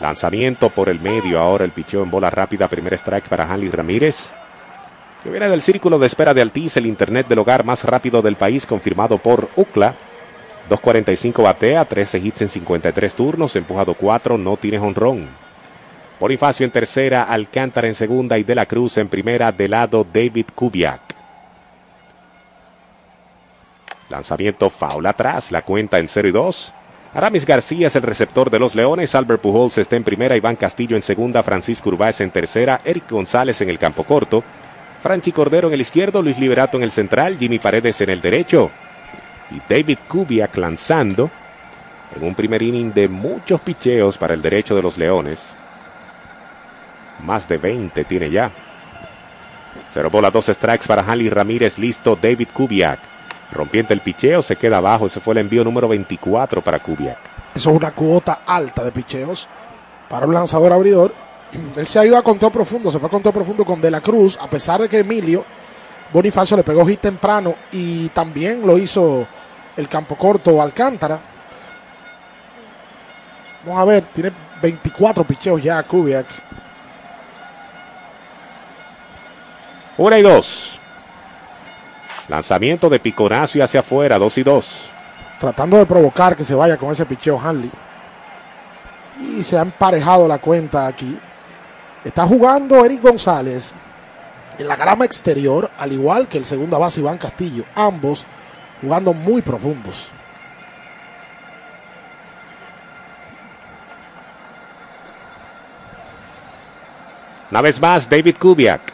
Lanzamiento 0.00 0.68
por 0.68 0.90
el 0.90 1.00
medio. 1.00 1.38
Ahora 1.38 1.64
el 1.64 1.70
picheo 1.70 2.02
en 2.02 2.10
bola 2.10 2.28
rápida. 2.28 2.68
Primer 2.68 2.92
strike 2.94 3.28
para 3.28 3.50
Hanley 3.50 3.70
Ramírez. 3.70 4.30
Que 5.26 5.32
viene 5.32 5.48
del 5.48 5.60
círculo 5.60 5.98
de 5.98 6.06
espera 6.06 6.34
de 6.34 6.40
Altiz, 6.40 6.76
el 6.76 6.86
internet 6.86 7.26
del 7.26 7.40
hogar 7.40 7.64
más 7.64 7.82
rápido 7.82 8.22
del 8.22 8.36
país, 8.36 8.64
confirmado 8.64 9.18
por 9.18 9.48
UCLA. 9.56 9.92
2.45 10.70 11.42
batea, 11.42 11.84
13 11.84 12.18
hits 12.18 12.42
en 12.42 12.48
53 12.48 13.12
turnos, 13.12 13.56
empujado 13.56 13.94
4, 13.94 14.38
no 14.38 14.56
tiene 14.56 14.78
honrón. 14.78 15.26
Bonifacio 16.20 16.64
en 16.64 16.70
tercera, 16.70 17.24
Alcántara 17.24 17.88
en 17.88 17.96
segunda 17.96 18.38
y 18.38 18.44
De 18.44 18.54
la 18.54 18.66
Cruz 18.66 18.98
en 18.98 19.08
primera, 19.08 19.50
de 19.50 19.66
lado 19.66 20.06
David 20.08 20.46
Kubiak. 20.54 21.00
Lanzamiento 24.08 24.70
foul 24.70 25.06
atrás, 25.06 25.50
la 25.50 25.62
cuenta 25.62 25.98
en 25.98 26.06
0 26.06 26.28
y 26.28 26.30
2. 26.30 26.74
Aramis 27.14 27.44
García 27.44 27.88
es 27.88 27.96
el 27.96 28.02
receptor 28.02 28.48
de 28.48 28.60
los 28.60 28.76
Leones, 28.76 29.12
Albert 29.16 29.42
Pujols 29.42 29.76
está 29.78 29.96
en 29.96 30.04
primera, 30.04 30.36
Iván 30.36 30.54
Castillo 30.54 30.94
en 30.94 31.02
segunda, 31.02 31.42
Francisco 31.42 31.88
Urbáez 31.88 32.20
en 32.20 32.30
tercera, 32.30 32.80
Eric 32.84 33.10
González 33.10 33.60
en 33.60 33.70
el 33.70 33.78
campo 33.80 34.04
corto, 34.04 34.44
Franchi 35.06 35.30
Cordero 35.30 35.68
en 35.68 35.74
el 35.74 35.82
izquierdo, 35.82 36.20
Luis 36.20 36.36
Liberato 36.36 36.76
en 36.76 36.82
el 36.82 36.90
central, 36.90 37.38
Jimmy 37.38 37.60
Paredes 37.60 38.00
en 38.00 38.10
el 38.10 38.20
derecho 38.20 38.72
y 39.52 39.62
David 39.72 39.98
Kubiak 40.08 40.56
lanzando 40.56 41.30
en 42.16 42.24
un 42.26 42.34
primer 42.34 42.60
inning 42.60 42.92
de 42.92 43.06
muchos 43.06 43.60
picheos 43.60 44.18
para 44.18 44.34
el 44.34 44.42
derecho 44.42 44.74
de 44.74 44.82
los 44.82 44.98
Leones. 44.98 45.38
Más 47.24 47.46
de 47.46 47.56
20 47.56 48.02
tiene 48.02 48.32
ya. 48.32 48.50
Cero 49.90 50.10
bola, 50.10 50.32
dos 50.32 50.46
strikes 50.46 50.88
para 50.88 51.02
Hanley 51.02 51.30
Ramírez, 51.30 51.78
listo 51.78 52.18
David 52.20 52.48
Kubiak. 52.52 52.98
Rompiendo 53.52 53.94
el 53.94 54.00
picheo, 54.00 54.42
se 54.42 54.56
queda 54.56 54.78
abajo. 54.78 55.06
Ese 55.06 55.20
fue 55.20 55.34
el 55.34 55.38
envío 55.38 55.62
número 55.62 55.86
24 55.86 56.62
para 56.62 56.80
Kubiak. 56.80 57.18
Eso 57.54 57.70
es 57.70 57.76
una 57.76 57.92
cuota 57.92 58.40
alta 58.44 58.82
de 58.82 58.90
picheos 58.90 59.48
para 60.08 60.26
un 60.26 60.34
lanzador 60.34 60.72
abridor. 60.72 61.25
Él 61.76 61.86
se 61.86 61.98
ha 61.98 62.04
ido 62.04 62.16
a 62.16 62.22
conteo 62.22 62.50
profundo, 62.50 62.90
se 62.90 62.98
fue 62.98 63.08
a 63.08 63.10
conteo 63.10 63.32
profundo 63.32 63.64
con 63.64 63.80
De 63.80 63.90
la 63.90 64.00
Cruz, 64.00 64.38
a 64.40 64.48
pesar 64.48 64.80
de 64.80 64.88
que 64.88 64.98
Emilio 64.98 65.44
Bonifacio 66.12 66.56
le 66.56 66.62
pegó 66.62 66.86
hit 66.86 67.00
temprano 67.00 67.54
y 67.72 68.08
también 68.10 68.66
lo 68.66 68.78
hizo 68.78 69.26
el 69.76 69.88
campo 69.88 70.16
corto 70.16 70.62
Alcántara. 70.62 71.18
Vamos 73.64 73.80
a 73.80 73.84
ver, 73.84 74.04
tiene 74.14 74.32
24 74.62 75.24
picheos 75.24 75.62
ya 75.62 75.82
Kubiak. 75.82 76.26
Una 79.98 80.18
y 80.18 80.22
dos. 80.22 80.78
Lanzamiento 82.28 82.88
de 82.88 83.00
Piconacio 83.00 83.64
hacia 83.64 83.80
afuera, 83.80 84.18
dos 84.18 84.36
y 84.38 84.42
dos. 84.42 84.90
Tratando 85.40 85.76
de 85.76 85.86
provocar 85.86 86.36
que 86.36 86.44
se 86.44 86.54
vaya 86.54 86.76
con 86.76 86.90
ese 86.90 87.06
picheo 87.06 87.40
Hanley. 87.40 87.70
Y 89.36 89.42
se 89.42 89.58
ha 89.58 89.62
emparejado 89.62 90.28
la 90.28 90.38
cuenta 90.38 90.86
aquí. 90.86 91.18
Está 92.06 92.24
jugando 92.24 92.84
Eric 92.84 93.02
González 93.02 93.72
en 94.60 94.68
la 94.68 94.76
grama 94.76 95.04
exterior, 95.04 95.68
al 95.76 95.92
igual 95.92 96.28
que 96.28 96.38
el 96.38 96.44
segunda 96.44 96.78
base 96.78 97.00
Iván 97.00 97.18
Castillo. 97.18 97.64
Ambos 97.74 98.24
jugando 98.80 99.12
muy 99.12 99.42
profundos. 99.42 100.10
Una 107.50 107.60
vez 107.60 107.80
más, 107.80 108.08
David 108.08 108.36
Kubiak. 108.38 108.92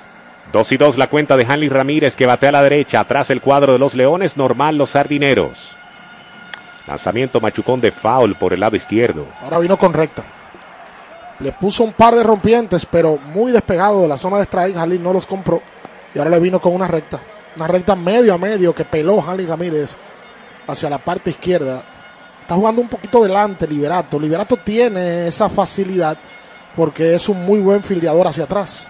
Dos 0.51 0.73
y 0.73 0.79
dos 0.79 0.97
la 0.97 1.09
cuenta 1.09 1.37
de 1.37 1.45
Hanley 1.45 1.69
Ramírez 1.69 2.17
que 2.17 2.25
batea 2.25 2.49
a 2.49 2.53
la 2.53 2.63
derecha. 2.63 3.01
Atrás 3.01 3.29
el 3.29 3.43
cuadro 3.43 3.75
de 3.75 3.79
los 3.79 3.95
Leones. 3.95 4.39
Normal 4.39 4.79
los 4.79 4.89
sardineros. 4.89 5.77
Lanzamiento 6.87 7.43
machucón 7.43 7.79
de 7.83 7.93
foul 7.93 8.37
por 8.37 8.55
el 8.55 8.61
lado 8.61 8.75
izquierdo. 8.75 9.27
Ahora 9.43 9.59
vino 9.59 9.77
con 9.77 9.93
recta. 9.93 10.25
Le 11.41 11.53
puso 11.53 11.83
un 11.85 11.93
par 11.93 12.15
de 12.15 12.23
rompientes, 12.23 12.87
pero 12.87 13.19
muy 13.19 13.53
despegado 13.53 14.03
de 14.03 14.09
la 14.09 14.17
zona 14.17 14.37
de 14.39 14.45
strike. 14.45 14.77
Hanley 14.77 14.99
no 14.99 15.13
los 15.13 15.27
compró. 15.27 15.61
Y 16.15 16.19
ahora 16.19 16.31
le 16.31 16.41
vino 16.41 16.61
con 16.61 16.75
una 16.75 16.87
recta. 16.87 17.19
Una 17.57 17.67
recta 17.67 17.97
medio 17.97 18.35
a 18.35 18.39
medio 18.39 18.75
que 18.75 18.85
peló 18.85 19.21
Hanley 19.21 19.47
Ramírez 19.47 19.97
hacia 20.67 20.91
la 20.91 20.99
parte 20.99 21.31
izquierda. 21.31 21.83
Está 22.41 22.55
jugando 22.55 22.81
un 22.81 22.89
poquito 22.89 23.23
delante 23.23 23.67
Liberato. 23.67 24.19
Liberato 24.19 24.57
tiene 24.57 25.27
esa 25.27 25.49
facilidad 25.49 26.17
porque 26.77 27.15
es 27.15 27.29
un 27.29 27.45
muy 27.45 27.61
buen 27.61 27.83
fildeador 27.83 28.27
hacia 28.27 28.45
atrás. 28.45 28.89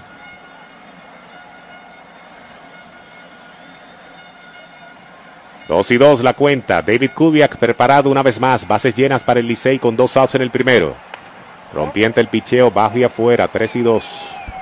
Dos 5.68 5.90
y 5.90 5.96
dos 5.96 6.22
la 6.22 6.34
cuenta. 6.34 6.82
David 6.82 7.10
Kubiak 7.14 7.56
preparado 7.56 8.10
una 8.10 8.22
vez 8.22 8.38
más. 8.38 8.66
Bases 8.66 8.94
llenas 8.94 9.24
para 9.24 9.40
el 9.40 9.46
Licey 9.46 9.78
con 9.78 9.96
dos 9.96 10.16
outs 10.16 10.34
en 10.34 10.42
el 10.42 10.50
primero. 10.50 10.94
Rompiente 11.72 12.20
el 12.20 12.28
picheo, 12.28 12.70
bajo 12.70 12.98
y 12.98 13.04
afuera. 13.04 13.48
Tres 13.48 13.76
y 13.76 13.82
dos. 13.82 14.04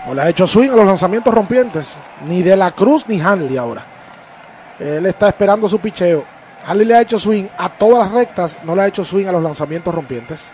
No 0.07 0.15
le 0.15 0.23
ha 0.23 0.29
hecho 0.29 0.47
swing 0.47 0.71
a 0.71 0.77
los 0.77 0.87
lanzamientos 0.87 1.33
rompientes. 1.35 1.97
Ni 2.27 2.43
de 2.43 2.57
la 2.57 2.71
Cruz 2.73 3.07
ni 3.09 3.21
Hanley 3.21 3.57
ahora. 3.57 3.85
Él 4.79 5.05
está 5.07 5.29
esperando 5.29 5.69
su 5.69 5.79
picheo. 5.79 6.25
Hanley 6.67 6.87
le 6.87 6.95
ha 6.95 7.03
hecho 7.03 7.19
swing 7.19 7.47
a 7.59 7.69
todas 7.69 7.99
las 7.99 8.13
rectas. 8.13 8.59
No 8.65 8.75
le 8.75 8.83
ha 8.83 8.87
hecho 8.87 9.05
swing 9.05 9.27
a 9.27 9.33
los 9.33 9.43
lanzamientos 9.43 9.95
rompientes. 9.95 10.53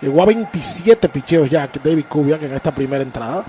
Llegó 0.00 0.22
a 0.22 0.26
27 0.26 1.08
picheos 1.08 1.50
ya 1.50 1.68
David 1.82 2.04
Kubiak 2.08 2.42
en 2.42 2.54
esta 2.54 2.70
primera 2.70 3.02
entrada. 3.02 3.44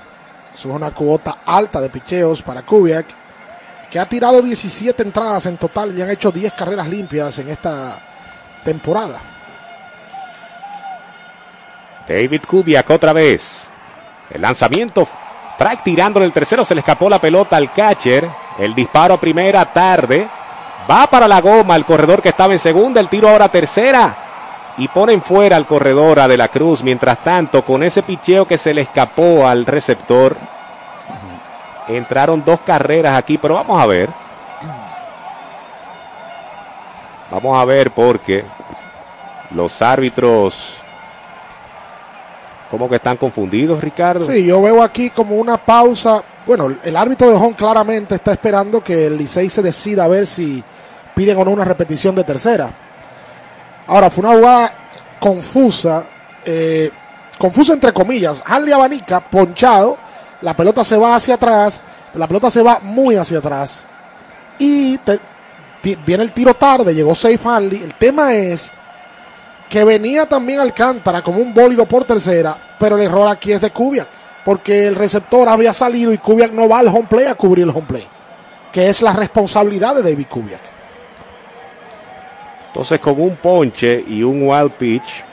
Eso 0.53 0.70
es 0.70 0.76
una 0.76 0.91
cuota 0.91 1.38
alta 1.45 1.80
de 1.80 1.89
picheos 1.89 2.41
para 2.41 2.63
Kubiak, 2.63 3.05
que 3.89 3.99
ha 3.99 4.05
tirado 4.07 4.41
17 4.41 5.03
entradas 5.03 5.45
en 5.45 5.57
total 5.57 5.97
y 5.97 6.01
han 6.01 6.09
hecho 6.09 6.32
10 6.32 6.53
carreras 6.53 6.89
limpias 6.89 7.38
en 7.38 7.49
esta 7.49 8.01
temporada. 8.63 9.20
David 12.10 12.41
Kubiak 12.47 12.89
otra 12.89 13.14
vez. 13.14 13.70
El 14.32 14.41
lanzamiento. 14.41 15.07
Strike 15.51 15.84
tirándole 15.84 16.26
el 16.26 16.34
tercero. 16.34 16.66
Se 16.66 16.74
le 16.74 16.80
escapó 16.80 17.07
la 17.07 17.22
pelota 17.22 17.55
al 17.55 17.72
catcher. 17.72 18.28
El 18.57 18.74
disparo 18.74 19.14
a 19.14 19.20
primera 19.22 19.64
tarde. 19.72 20.28
Va 20.89 21.05
para 21.05 21.28
la 21.28 21.39
goma 21.39 21.76
el 21.76 21.86
corredor 21.86 22.20
que 22.20 22.30
estaba 22.30 22.51
en 22.51 22.57
segunda. 22.57 22.99
El 22.99 23.10
tiro 23.10 23.30
ahora 23.30 23.45
a 23.45 23.51
tercera 23.51 24.18
y 24.78 24.88
ponen 24.88 25.22
fuera 25.22 25.55
al 25.55 25.68
corredor 25.68 26.20
a 26.20 26.28
De 26.28 26.36
la 26.36 26.47
Cruz. 26.47 26.82
Mientras 26.82 27.20
tanto, 27.20 27.64
con 27.64 27.84
ese 27.84 28.01
picheo 28.01 28.47
que 28.47 28.57
se 28.57 28.74
le 28.74 28.82
escapó 28.82 29.45
al 29.45 29.68
receptor, 29.68 30.36
entraron 31.88 32.43
dos 32.43 32.62
carreras 32.62 33.16
aquí, 33.16 33.38
pero 33.38 33.53
vamos 33.53 33.80
a 33.80 33.86
ver. 33.86 34.10
Vamos 37.30 37.62
a 37.62 37.66
ver 37.66 37.91
porque 37.91 38.43
los 39.51 39.80
árbitros 39.84 40.78
como 42.70 42.88
que 42.88 42.97
están 42.97 43.17
confundidos, 43.17 43.82
Ricardo. 43.82 44.26
Sí, 44.26 44.45
yo 44.45 44.61
veo 44.61 44.84
aquí 44.84 45.09
como 45.09 45.36
una 45.36 45.57
pausa. 45.57 46.24
Bueno, 46.45 46.76
el 46.84 46.95
árbitro 46.95 47.30
de 47.30 47.36
Home 47.36 47.55
claramente 47.55 48.15
está 48.15 48.32
esperando 48.32 48.84
que 48.84 49.07
el 49.07 49.17
Licey 49.17 49.49
se 49.49 49.61
decida 49.61 50.03
a 50.03 50.07
ver 50.07 50.28
si 50.28 50.63
piden 51.15 51.38
o 51.38 51.45
no 51.45 51.51
una 51.51 51.65
repetición 51.65 52.13
de 52.15 52.24
tercera. 52.24 52.72
Ahora, 53.88 54.09
fue 54.11 54.24
una 54.24 54.36
jugada 54.36 54.74
confusa, 55.20 56.05
eh, 56.45 56.91
confusa 57.39 57.74
entre 57.74 57.91
comillas. 57.91 58.43
Hanley 58.45 58.72
abanica, 58.72 59.20
ponchado, 59.20 59.97
la 60.41 60.55
pelota 60.55 60.84
se 60.84 60.95
va 60.95 61.15
hacia 61.15 61.36
atrás, 61.36 61.82
la 62.13 62.28
pelota 62.28 62.51
se 62.51 62.61
va 62.61 62.80
muy 62.84 63.15
hacia 63.15 63.39
atrás. 63.39 63.86
Y 64.59 64.99
viene 66.05 66.24
el 66.24 66.32
tiro 66.34 66.53
tarde, 66.53 66.93
llegó 66.93 67.15
safe 67.15 67.39
Hanley. 67.43 67.82
El 67.82 67.95
tema 67.95 68.34
es 68.34 68.72
que 69.70 69.84
venía 69.84 70.26
también 70.26 70.59
Alcántara 70.59 71.22
como 71.22 71.39
un 71.39 71.53
bólido 71.53 71.86
por 71.88 72.03
tercera, 72.03 72.76
pero 72.80 72.97
el 72.97 73.03
error 73.03 73.28
aquí 73.28 73.51
es 73.51 73.61
de 73.61 73.70
Kubiak, 73.70 74.07
porque 74.43 74.88
el 74.88 74.95
receptor 74.95 75.47
había 75.47 75.72
salido 75.74 76.11
y 76.11 76.17
Kubiak 76.17 76.51
no 76.51 76.67
va 76.67 76.80
al 76.80 76.88
home 76.88 77.07
play 77.07 77.28
a 77.28 77.36
cubrir 77.36 77.65
el 77.65 77.70
home 77.70 77.86
play, 77.88 78.07
que 78.72 78.89
es 78.89 79.03
la 79.03 79.13
responsabilidad 79.13 79.95
de 79.95 80.01
David 80.01 80.26
Kubiak. 80.28 80.61
Entonces, 82.67 82.99
con 82.99 83.20
un 83.22 83.36
ponche 83.36 84.03
y 84.07 84.24
un 84.24 84.41
wild 84.43 84.72
pitch, 84.72 85.24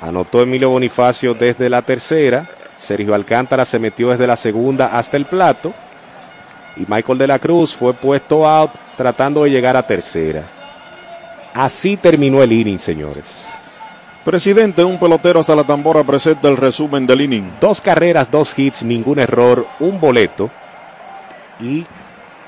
anotó 0.00 0.42
Emilio 0.42 0.70
Bonifacio 0.70 1.34
desde 1.34 1.68
la 1.68 1.82
tercera. 1.82 2.46
Sergio 2.76 3.14
Alcántara 3.14 3.64
se 3.64 3.78
metió 3.78 4.10
desde 4.10 4.26
la 4.26 4.36
segunda 4.36 4.96
hasta 4.96 5.16
el 5.16 5.26
plato. 5.26 5.74
Y 6.76 6.84
Michael 6.86 7.18
de 7.18 7.26
la 7.26 7.40
Cruz 7.40 7.74
fue 7.74 7.92
puesto 7.92 8.48
out 8.48 8.70
tratando 8.96 9.42
de 9.42 9.50
llegar 9.50 9.76
a 9.76 9.84
tercera. 9.84 10.57
Así 11.58 11.96
terminó 11.96 12.40
el 12.40 12.52
inning, 12.52 12.78
señores. 12.78 13.24
Presidente, 14.24 14.84
un 14.84 14.96
pelotero 14.96 15.40
hasta 15.40 15.56
la 15.56 15.64
tambora 15.64 16.04
presenta 16.04 16.48
el 16.48 16.56
resumen 16.56 17.04
del 17.04 17.22
inning. 17.22 17.54
Dos 17.60 17.80
carreras, 17.80 18.30
dos 18.30 18.56
hits, 18.56 18.84
ningún 18.84 19.18
error, 19.18 19.66
un 19.80 20.00
boleto. 20.00 20.48
Y 21.58 21.84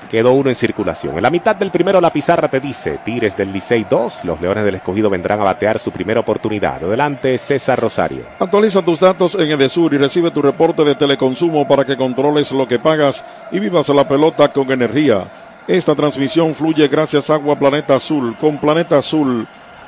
quedó 0.09 0.31
uno 0.31 0.49
en 0.49 0.55
circulación. 0.55 1.17
En 1.17 1.23
la 1.23 1.29
mitad 1.29 1.57
del 1.57 1.71
primero 1.71 1.99
la 1.99 2.13
pizarra 2.13 2.47
te 2.47 2.61
dice, 2.61 2.99
Tigres 3.03 3.35
del 3.35 3.51
Licey 3.51 3.85
2, 3.89 4.23
los 4.23 4.39
Leones 4.39 4.63
del 4.63 4.75
Escogido 4.75 5.09
vendrán 5.09 5.41
a 5.41 5.43
batear 5.43 5.77
su 5.77 5.91
primera 5.91 6.21
oportunidad. 6.21 6.81
Adelante 6.81 7.37
César 7.37 7.81
Rosario. 7.81 8.23
Actualiza 8.39 8.81
tus 8.81 9.01
datos 9.01 9.35
en 9.35 9.51
Edesur 9.51 9.93
y 9.93 9.97
recibe 9.97 10.31
tu 10.31 10.41
reporte 10.41 10.85
de 10.85 10.95
teleconsumo 10.95 11.67
para 11.67 11.83
que 11.83 11.97
controles 11.97 12.53
lo 12.53 12.65
que 12.65 12.79
pagas 12.79 13.25
y 13.51 13.59
vivas 13.59 13.89
la 13.89 14.07
pelota 14.07 14.47
con 14.53 14.71
energía. 14.71 15.25
Esta 15.67 15.93
transmisión 15.93 16.55
fluye 16.55 16.87
gracias 16.87 17.29
a 17.29 17.35
Agua 17.35 17.57
Planeta 17.57 17.95
Azul. 17.95 18.35
Con 18.39 18.57
Planeta 18.57 18.97
Azul 18.97 19.47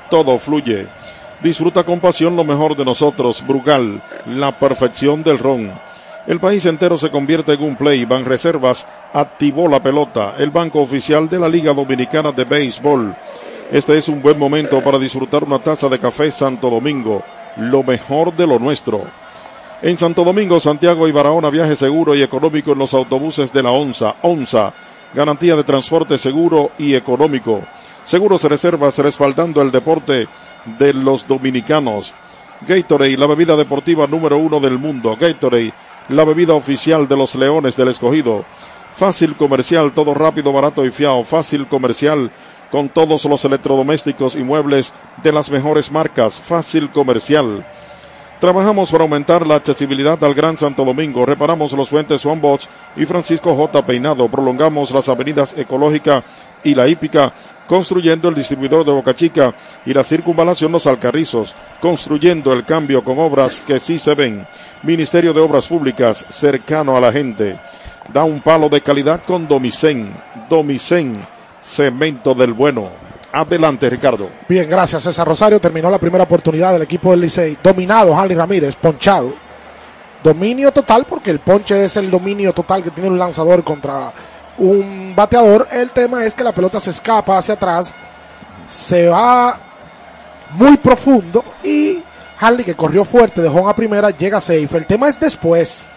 todo 0.09 0.37
fluye. 0.37 0.87
Disfruta 1.41 1.83
con 1.83 1.99
pasión 1.99 2.35
lo 2.35 2.43
mejor 2.43 2.75
de 2.75 2.85
nosotros. 2.85 3.43
Brugal, 3.45 4.01
la 4.27 4.57
perfección 4.57 5.23
del 5.23 5.39
ron. 5.39 5.71
El 6.25 6.39
país 6.39 6.65
entero 6.65 6.97
se 6.97 7.09
convierte 7.09 7.53
en 7.53 7.63
un 7.63 7.75
play. 7.75 8.05
Banreservas 8.05 8.85
activó 9.13 9.67
la 9.67 9.81
pelota, 9.81 10.35
el 10.37 10.51
banco 10.51 10.79
oficial 10.79 11.27
de 11.27 11.39
la 11.39 11.49
Liga 11.49 11.73
Dominicana 11.73 12.31
de 12.31 12.45
Béisbol. 12.45 13.15
Este 13.71 13.97
es 13.97 14.07
un 14.07 14.21
buen 14.21 14.37
momento 14.37 14.79
para 14.81 14.99
disfrutar 14.99 15.43
una 15.43 15.59
taza 15.59 15.89
de 15.89 15.99
café 15.99 16.31
Santo 16.31 16.69
Domingo, 16.69 17.23
lo 17.57 17.83
mejor 17.83 18.33
de 18.33 18.45
lo 18.45 18.59
nuestro. 18.59 19.01
En 19.81 19.97
Santo 19.97 20.23
Domingo, 20.23 20.61
Santiago 20.61 21.07
y 21.09 21.11
Barahona, 21.11 21.49
viaje 21.49 21.75
seguro 21.75 22.15
y 22.15 22.21
económico 22.21 22.71
en 22.71 22.79
los 22.79 22.93
autobuses 22.93 23.51
de 23.51 23.63
la 23.63 23.71
ONSA. 23.71 24.15
ONSA, 24.21 24.73
garantía 25.13 25.55
de 25.55 25.63
transporte 25.63 26.17
seguro 26.17 26.71
y 26.77 26.95
económico. 26.95 27.61
Seguros 28.03 28.43
Reservas 28.43 28.97
respaldando 28.97 29.61
el 29.61 29.71
deporte 29.71 30.27
de 30.77 30.93
los 30.93 31.27
dominicanos. 31.27 32.13
Gatorade, 32.67 33.17
la 33.17 33.27
bebida 33.27 33.55
deportiva 33.55 34.07
número 34.07 34.37
uno 34.37 34.59
del 34.59 34.77
mundo. 34.77 35.17
Gatorade, 35.19 35.73
la 36.09 36.23
bebida 36.23 36.53
oficial 36.53 37.07
de 37.07 37.17
los 37.17 37.35
Leones 37.35 37.75
del 37.75 37.89
Escogido. 37.89 38.45
Fácil 38.95 39.35
comercial, 39.35 39.93
todo 39.93 40.13
rápido, 40.13 40.53
barato 40.53 40.85
y 40.85 40.91
fiado. 40.91 41.23
Fácil 41.23 41.67
comercial 41.67 42.31
con 42.71 42.89
todos 42.89 43.25
los 43.25 43.45
electrodomésticos 43.45 44.35
y 44.35 44.43
muebles 44.43 44.93
de 45.23 45.31
las 45.31 45.49
mejores 45.49 45.91
marcas. 45.91 46.39
Fácil 46.39 46.89
comercial. 46.89 47.65
Trabajamos 48.43 48.91
para 48.91 49.05
aumentar 49.05 49.47
la 49.47 49.55
accesibilidad 49.55 50.21
al 50.21 50.33
Gran 50.33 50.57
Santo 50.57 50.83
Domingo. 50.83 51.25
Reparamos 51.25 51.71
los 51.71 51.89
puentes 51.89 52.23
Juan 52.23 52.41
Bosch 52.41 52.67
y 52.97 53.05
Francisco 53.05 53.55
J. 53.55 53.85
Peinado. 53.85 54.27
Prolongamos 54.27 54.91
las 54.91 55.07
avenidas 55.07 55.57
Ecológica 55.57 56.21
y 56.61 56.75
La 56.75 56.85
Hípica, 56.85 57.31
construyendo 57.65 58.27
el 58.27 58.35
distribuidor 58.35 58.83
de 58.83 58.91
Boca 58.91 59.15
Chica 59.15 59.55
y 59.85 59.93
la 59.93 60.03
circunvalación 60.03 60.73
Los 60.73 60.87
Alcarrizos, 60.87 61.55
construyendo 61.79 62.51
el 62.51 62.65
cambio 62.65 63.01
con 63.01 63.17
obras 63.17 63.61
que 63.61 63.79
sí 63.79 63.97
se 63.97 64.13
ven. 64.13 64.45
Ministerio 64.81 65.31
de 65.31 65.39
Obras 65.39 65.69
Públicas, 65.69 66.25
cercano 66.27 66.97
a 66.97 66.99
la 66.99 67.13
gente. 67.13 67.57
Da 68.11 68.25
un 68.25 68.41
palo 68.41 68.67
de 68.67 68.81
calidad 68.81 69.23
con 69.23 69.47
Domicén. 69.47 70.13
Domicén, 70.49 71.13
cemento 71.61 72.35
del 72.35 72.51
bueno. 72.51 73.02
Adelante, 73.35 73.89
Ricardo. 73.89 74.29
Bien, 74.47 74.69
gracias 74.69 75.01
César 75.01 75.27
Rosario. 75.27 75.59
Terminó 75.59 75.89
la 75.89 75.97
primera 75.97 76.23
oportunidad 76.23 76.71
del 76.71 76.83
equipo 76.83 77.09
del 77.09 77.21
Licey. 77.21 77.57
Dominado 77.63 78.15
Harley 78.15 78.37
Ramírez, 78.37 78.75
ponchado. 78.75 79.33
Dominio 80.23 80.71
total, 80.71 81.05
porque 81.09 81.31
el 81.31 81.39
ponche 81.39 81.83
es 81.83 81.97
el 81.97 82.11
dominio 82.11 82.53
total 82.53 82.83
que 82.83 82.91
tiene 82.91 83.09
un 83.09 83.17
lanzador 83.17 83.63
contra 83.63 84.13
un 84.59 85.13
bateador. 85.15 85.67
El 85.71 85.89
tema 85.89 86.23
es 86.23 86.35
que 86.35 86.43
la 86.43 86.51
pelota 86.51 86.79
se 86.79 86.91
escapa 86.91 87.35
hacia 87.35 87.55
atrás, 87.55 87.95
se 88.67 89.07
va 89.07 89.59
muy 90.51 90.77
profundo 90.77 91.43
y 91.63 92.03
Harley, 92.39 92.63
que 92.63 92.75
corrió 92.75 93.03
fuerte, 93.03 93.41
dejó 93.41 93.67
a 93.67 93.75
primera, 93.75 94.11
llega 94.11 94.39
safe. 94.39 94.77
El 94.77 94.85
tema 94.85 95.09
es 95.09 95.19
después, 95.19 95.87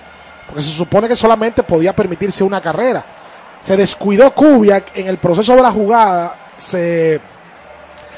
porque 0.47 0.63
se 0.63 0.71
supone 0.71 1.07
que 1.07 1.17
solamente 1.17 1.63
podía 1.63 1.95
permitirse 1.95 2.43
una 2.43 2.63
carrera. 2.63 3.05
Se 3.61 3.77
descuidó 3.77 4.35
Kubiak 4.35 4.97
en 4.97 5.09
el 5.09 5.19
proceso 5.19 5.55
de 5.55 5.63
la 5.63 5.71
jugada 5.71 6.46
se, 6.57 7.21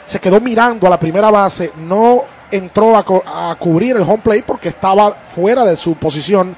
se 0.05 0.21
quedó 0.21 0.41
mirando 0.41 0.87
a 0.87 0.91
la 0.91 0.99
primera 0.99 1.31
base, 1.31 1.73
no 1.77 2.23
entró 2.51 2.97
a, 2.97 3.51
a 3.51 3.55
cubrir 3.57 3.97
el 3.97 4.03
home 4.03 4.23
play 4.23 4.43
porque 4.43 4.69
estaba 4.69 5.13
fuera 5.13 5.65
de 5.65 5.77
su 5.77 5.97
posición 5.97 6.57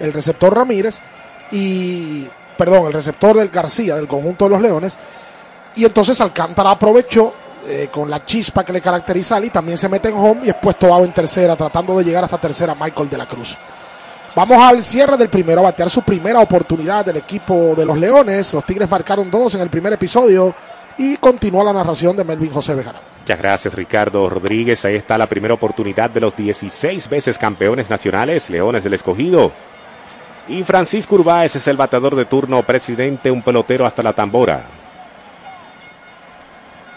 el 0.00 0.12
receptor 0.12 0.54
Ramírez 0.54 1.00
y, 1.52 2.28
perdón, 2.56 2.86
el 2.86 2.92
receptor 2.92 3.36
del 3.36 3.48
García 3.48 3.94
del 3.94 4.08
conjunto 4.08 4.46
de 4.46 4.50
los 4.50 4.60
Leones. 4.60 4.98
Y 5.76 5.84
entonces 5.84 6.20
Alcántara 6.20 6.72
aprovechó 6.72 7.34
eh, 7.66 7.88
con 7.92 8.10
la 8.10 8.24
chispa 8.24 8.64
que 8.64 8.72
le 8.72 8.80
caracteriza 8.80 9.38
y 9.44 9.50
también 9.50 9.78
se 9.78 9.88
mete 9.88 10.08
en 10.08 10.16
home 10.16 10.46
y 10.46 10.48
es 10.48 10.56
puesto 10.56 10.88
en 11.04 11.12
tercera, 11.12 11.54
tratando 11.56 11.96
de 11.98 12.04
llegar 12.04 12.24
hasta 12.24 12.38
tercera 12.38 12.74
Michael 12.74 13.10
de 13.10 13.18
la 13.18 13.26
Cruz. 13.26 13.56
Vamos 14.34 14.58
al 14.58 14.82
cierre 14.82 15.16
del 15.16 15.28
primero, 15.28 15.60
a 15.60 15.64
batear 15.64 15.90
su 15.90 16.02
primera 16.02 16.40
oportunidad 16.40 17.04
del 17.04 17.16
equipo 17.16 17.74
de 17.76 17.84
los 17.84 17.98
Leones. 17.98 18.54
Los 18.54 18.64
Tigres 18.64 18.88
marcaron 18.88 19.30
dos 19.30 19.54
en 19.56 19.60
el 19.60 19.68
primer 19.68 19.92
episodio 19.92 20.54
y 21.02 21.16
continúa 21.16 21.64
la 21.64 21.72
narración 21.72 22.14
de 22.14 22.24
Melvin 22.24 22.52
José 22.52 22.74
Bejarano. 22.74 23.02
Muchas 23.20 23.38
gracias 23.38 23.74
Ricardo 23.74 24.28
Rodríguez. 24.28 24.84
Ahí 24.84 24.96
está 24.96 25.16
la 25.16 25.26
primera 25.26 25.54
oportunidad 25.54 26.10
de 26.10 26.20
los 26.20 26.36
16 26.36 27.08
veces 27.08 27.38
campeones 27.38 27.88
nacionales, 27.88 28.50
Leones 28.50 28.84
del 28.84 28.92
Escogido. 28.92 29.50
Y 30.46 30.62
Francisco 30.62 31.14
Urbáez 31.14 31.56
es 31.56 31.66
el 31.68 31.78
bateador 31.78 32.14
de 32.16 32.26
turno, 32.26 32.62
presidente, 32.64 33.30
un 33.30 33.40
pelotero 33.40 33.86
hasta 33.86 34.02
la 34.02 34.12
tambora. 34.12 34.62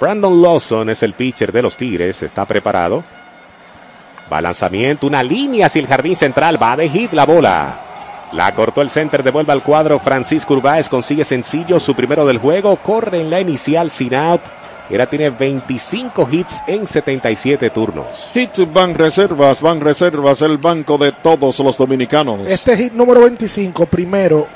Brandon 0.01 0.41
Lawson 0.41 0.89
es 0.89 1.01
el 1.01 1.13
pitcher 1.13 1.53
de 1.53 1.61
los 1.61 1.77
Tigres, 1.77 2.23
está 2.23 2.43
preparado. 2.43 3.05
Va 4.29 4.39
al 4.39 4.43
lanzamiento, 4.43 5.07
una 5.07 5.23
línea 5.23 5.67
hacia 5.67 5.79
el 5.79 5.87
jardín 5.87 6.17
central, 6.17 6.61
va 6.61 6.75
de 6.75 6.89
hit 6.89 7.13
la 7.13 7.25
bola. 7.25 7.79
La 8.33 8.53
cortó 8.55 8.81
el 8.81 8.89
center, 8.89 9.21
devuelve 9.21 9.53
al 9.53 9.61
cuadro. 9.61 9.99
Francisco 9.99 10.55
Urbáez 10.55 10.89
consigue 10.89 11.23
sencillo 11.23 11.79
su 11.79 11.93
primero 11.93 12.25
del 12.25 12.39
juego. 12.39 12.75
Corre 12.77 13.21
en 13.21 13.29
la 13.29 13.39
inicial 13.39 13.91
sin 13.91 14.15
out. 14.15 14.41
Y 14.89 14.93
ahora 14.93 15.05
tiene 15.05 15.29
25 15.29 16.27
hits 16.31 16.61
en 16.67 16.87
77 16.87 17.69
turnos. 17.69 18.07
Hits 18.33 18.71
Van 18.73 18.95
Reservas, 18.95 19.61
Van 19.61 19.79
Reservas, 19.79 20.41
el 20.41 20.57
banco 20.57 20.97
de 20.97 21.11
todos 21.11 21.59
los 21.59 21.77
dominicanos. 21.77 22.41
Este 22.47 22.75
hit 22.75 22.93
número 22.93 23.21
25, 23.21 23.85
primero, 23.85 24.47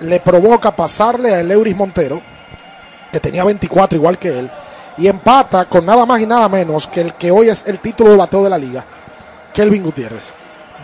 le 0.00 0.18
provoca 0.20 0.74
pasarle 0.74 1.34
a 1.34 1.40
Euris 1.40 1.76
Montero, 1.76 2.20
que 3.12 3.20
tenía 3.20 3.44
24 3.44 3.96
igual 3.96 4.18
que 4.18 4.38
él, 4.40 4.50
y 4.98 5.06
empata 5.06 5.66
con 5.66 5.86
nada 5.86 6.04
más 6.04 6.20
y 6.20 6.26
nada 6.26 6.48
menos 6.48 6.88
que 6.88 7.02
el 7.02 7.14
que 7.14 7.30
hoy 7.30 7.48
es 7.48 7.66
el 7.68 7.78
título 7.78 8.10
de 8.10 8.16
bateo 8.16 8.42
de 8.42 8.50
la 8.50 8.58
liga, 8.58 8.84
Kelvin 9.54 9.84
Gutiérrez. 9.84 10.34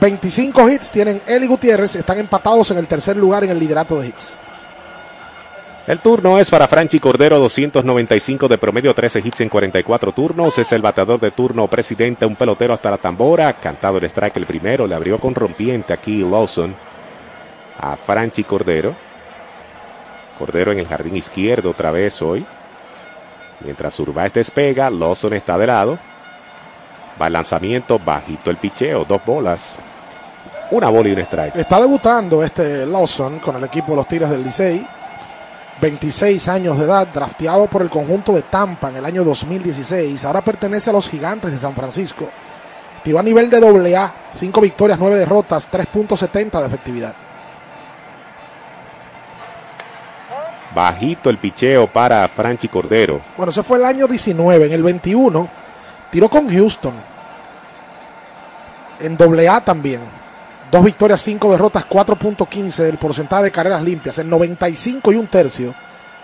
25 0.03 0.69
hits 0.69 0.91
tienen 0.91 1.23
y 1.29 1.47
Gutiérrez, 1.47 1.95
están 1.95 2.19
empatados 2.19 2.73
en 2.73 2.79
el 2.79 2.89
tercer 2.89 3.17
lugar 3.17 3.45
en 3.45 3.51
el 3.51 3.59
liderato 3.61 4.01
de 4.01 4.09
hits. 4.09 4.37
El 5.87 6.01
turno 6.01 6.41
es 6.41 6.51
para 6.51 6.67
Franchi 6.67 6.99
Cordero, 6.99 7.39
295 7.39 8.49
de 8.49 8.59
promedio, 8.59 8.95
13 8.95 9.21
hits 9.21 9.43
en 9.43 9.49
44 9.49 10.11
turnos. 10.11 10.59
Es 10.59 10.73
el 10.73 10.83
bateador 10.83 11.21
de 11.21 11.31
turno 11.31 11.69
presidente, 11.69 12.27
un 12.27 12.35
pelotero 12.35 12.75
hasta 12.75 12.91
la 12.91 12.99
tambora. 12.99 13.53
Cantado 13.53 13.99
el 13.99 14.05
strike 14.05 14.39
el 14.39 14.47
primero, 14.47 14.89
le 14.89 14.97
abrió 14.97 15.21
con 15.21 15.37
rompiente 15.37 15.93
aquí 15.93 16.29
Lawson 16.29 16.75
a 17.79 17.95
Franchi 17.95 18.43
Cordero. 18.43 18.97
Cordero 20.37 20.73
en 20.73 20.81
el 20.81 20.89
jardín 20.89 21.15
izquierdo 21.15 21.71
otra 21.71 21.93
vez 21.93 22.21
hoy. 22.23 22.45
Mientras 23.61 24.01
Urbáez 24.01 24.33
despega, 24.33 24.91
Lawson 24.91 25.35
está 25.35 25.57
de 25.57 25.67
lado. 25.69 25.97
Va 27.21 27.29
el 27.29 27.35
lanzamiento, 27.35 28.01
bajito 28.01 28.51
el 28.51 28.57
picheo, 28.57 29.05
dos 29.05 29.25
bolas. 29.25 29.79
Una 30.73 30.89
bola 30.89 31.11
y 31.11 31.13
un 31.13 31.19
strike. 31.19 31.57
Está 31.57 31.79
debutando 31.79 32.43
este 32.43 32.87
Lawson 32.87 33.41
con 33.41 33.57
el 33.57 33.65
equipo 33.65 33.93
de 33.93 33.97
los 33.97 34.09
Tigres 34.09 34.31
del 34.31 34.43
Licey. 34.43 34.87
26 35.83 36.49
años 36.49 36.79
de 36.79 36.87
edad, 36.87 37.09
drafteado 37.09 37.67
por 37.67 37.83
el 37.83 37.91
conjunto 37.91 38.33
de 38.33 38.41
Tampa 38.41 38.89
en 38.89 38.97
el 38.97 39.05
año 39.05 39.23
2016. 39.23 40.25
Ahora 40.25 40.41
pertenece 40.41 40.89
a 40.89 40.95
los 40.95 41.11
Gigantes 41.11 41.53
de 41.53 41.59
San 41.59 41.75
Francisco. 41.75 42.27
Tiró 43.05 43.19
a 43.19 43.23
nivel 43.23 43.51
de 43.51 43.61
doble 43.61 43.95
A, 43.95 44.15
5 44.33 44.61
victorias, 44.63 44.99
9 44.99 45.17
derrotas, 45.17 45.71
3.70 45.71 46.61
de 46.61 46.67
efectividad. 46.67 47.15
Bajito 50.75 51.29
el 51.29 51.37
picheo 51.37 51.87
para 51.87 52.27
Franchi 52.29 52.69
Cordero. 52.69 53.21
Bueno, 53.37 53.51
ese 53.51 53.63
fue 53.63 53.77
el 53.77 53.85
año 53.85 54.07
19. 54.07 54.67
En 54.67 54.73
el 54.73 54.83
21 54.83 55.49
tiró 56.11 56.31
con 56.31 56.49
Houston. 56.49 56.95
En 59.01 59.19
doble 59.19 59.47
A 59.51 59.61
también. 59.61 60.22
Dos 60.73 60.83
victorias, 60.83 61.21
cinco 61.21 61.53
derrotas, 61.53 61.87
4.15 61.87 62.85
del 62.85 62.97
porcentaje 62.97 63.45
de 63.45 63.51
carreras 63.51 63.85
limpias. 63.85 64.19
En 64.21 64.31
95 64.31 65.13
y 65.13 65.17
un 65.17 65.27
tercio 65.27 65.75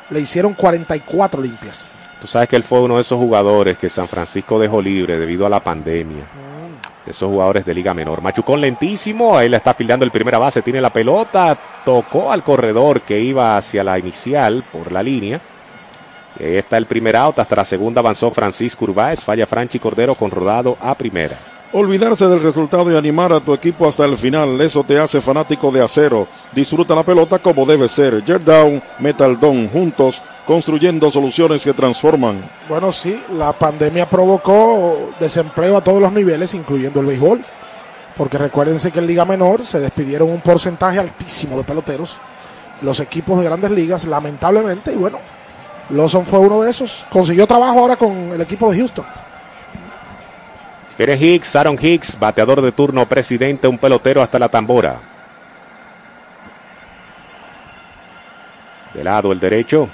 le 0.09 0.21
hicieron 0.21 0.55
44 0.55 1.43
limpias. 1.43 1.93
Tú 2.19 2.27
sabes 2.27 2.49
que 2.49 2.57
él 2.57 2.63
fue 2.63 2.81
uno 2.81 2.95
de 2.95 3.03
esos 3.03 3.19
jugadores 3.19 3.77
que 3.77 3.91
San 3.91 4.09
Francisco 4.09 4.59
dejó 4.59 4.81
libre 4.81 5.19
debido 5.19 5.45
a 5.45 5.51
la 5.51 5.63
pandemia. 5.63 6.25
De 7.05 7.11
esos 7.11 7.29
jugadores 7.29 7.67
de 7.67 7.75
Liga 7.75 7.93
Menor. 7.93 8.23
Machucón 8.23 8.63
lentísimo, 8.63 9.37
ahí 9.37 9.51
la 9.51 9.59
está 9.59 9.75
fildeando 9.75 10.07
el 10.07 10.11
primera 10.11 10.39
base, 10.39 10.63
tiene 10.63 10.81
la 10.81 10.95
pelota, 10.95 11.55
tocó 11.85 12.33
al 12.33 12.43
corredor 12.43 13.03
que 13.03 13.21
iba 13.21 13.59
hacia 13.59 13.85
la 13.85 13.99
inicial 13.99 14.65
por 14.73 14.93
la 14.93 15.03
línea. 15.03 15.43
Y 16.41 16.45
ahí 16.45 16.57
está 16.57 16.79
el 16.79 16.87
primer 16.87 17.17
out, 17.17 17.39
hasta 17.39 17.55
la 17.55 17.67
segunda 17.67 18.01
avanzó 18.01 18.31
Francisco 18.31 18.87
Urbáez, 18.87 19.21
falla 19.21 19.47
Franchi 19.47 19.79
Cordero 19.79 20.15
con 20.15 20.31
rodado 20.31 20.79
a 20.81 20.95
primera. 20.95 21.37
Olvidarse 21.71 22.27
del 22.27 22.43
resultado 22.43 22.91
y 22.91 22.97
animar 22.97 23.31
a 23.31 23.41
tu 23.41 23.53
equipo 23.53 23.87
hasta 23.87 24.07
el 24.07 24.17
final, 24.17 24.59
eso 24.59 24.85
te 24.85 24.99
hace 24.99 25.21
fanático 25.21 25.71
de 25.71 25.85
acero. 25.85 26.27
Disfruta 26.53 26.95
la 26.95 27.03
pelota 27.03 27.39
como 27.41 27.67
debe 27.67 27.91
ser. 27.91 28.25
Down, 28.25 28.83
Metal 28.99 29.39
Don, 29.39 29.69
juntos, 29.69 30.23
construyendo 30.47 31.11
soluciones 31.11 31.63
que 31.63 31.75
transforman. 31.75 32.43
Bueno, 32.71 32.91
sí, 32.91 33.23
la 33.35 33.53
pandemia 33.53 34.09
provocó 34.09 35.11
desempleo 35.21 35.77
a 35.77 35.85
todos 35.85 36.01
los 36.01 36.11
niveles, 36.11 36.55
incluyendo 36.55 37.01
el 37.01 37.07
béisbol. 37.07 37.45
Porque 38.17 38.39
recuérdense 38.39 38.91
que 38.91 39.01
en 39.01 39.07
Liga 39.07 39.27
Menor 39.27 39.67
se 39.67 39.79
despidieron 39.79 40.31
un 40.31 40.41
porcentaje 40.41 40.99
altísimo 40.99 41.59
de 41.59 41.65
peloteros. 41.65 42.19
Los 42.81 42.99
equipos 43.01 43.39
de 43.41 43.45
grandes 43.45 43.71
ligas, 43.73 44.07
lamentablemente, 44.07 44.93
y 44.93 44.97
bueno, 44.97 45.19
Lawson 45.91 46.25
fue 46.25 46.39
uno 46.39 46.63
de 46.63 46.71
esos. 46.71 47.05
Consiguió 47.11 47.47
trabajo 47.47 47.79
ahora 47.79 47.97
con 47.97 48.33
el 48.33 48.41
equipo 48.41 48.71
de 48.71 48.79
Houston. 48.79 49.05
Viene 50.99 51.17
Hicks, 51.17 51.55
Aaron 51.55 51.79
Hicks, 51.81 52.19
bateador 52.19 52.61
de 52.61 52.73
turno, 52.73 53.07
presidente, 53.07 53.69
un 53.69 53.79
pelotero 53.79 54.21
hasta 54.21 54.37
la 54.37 54.49
tambora. 54.49 54.97
De 58.93 59.05
lado 59.05 59.31
el 59.31 59.39
derecho. 59.39 59.89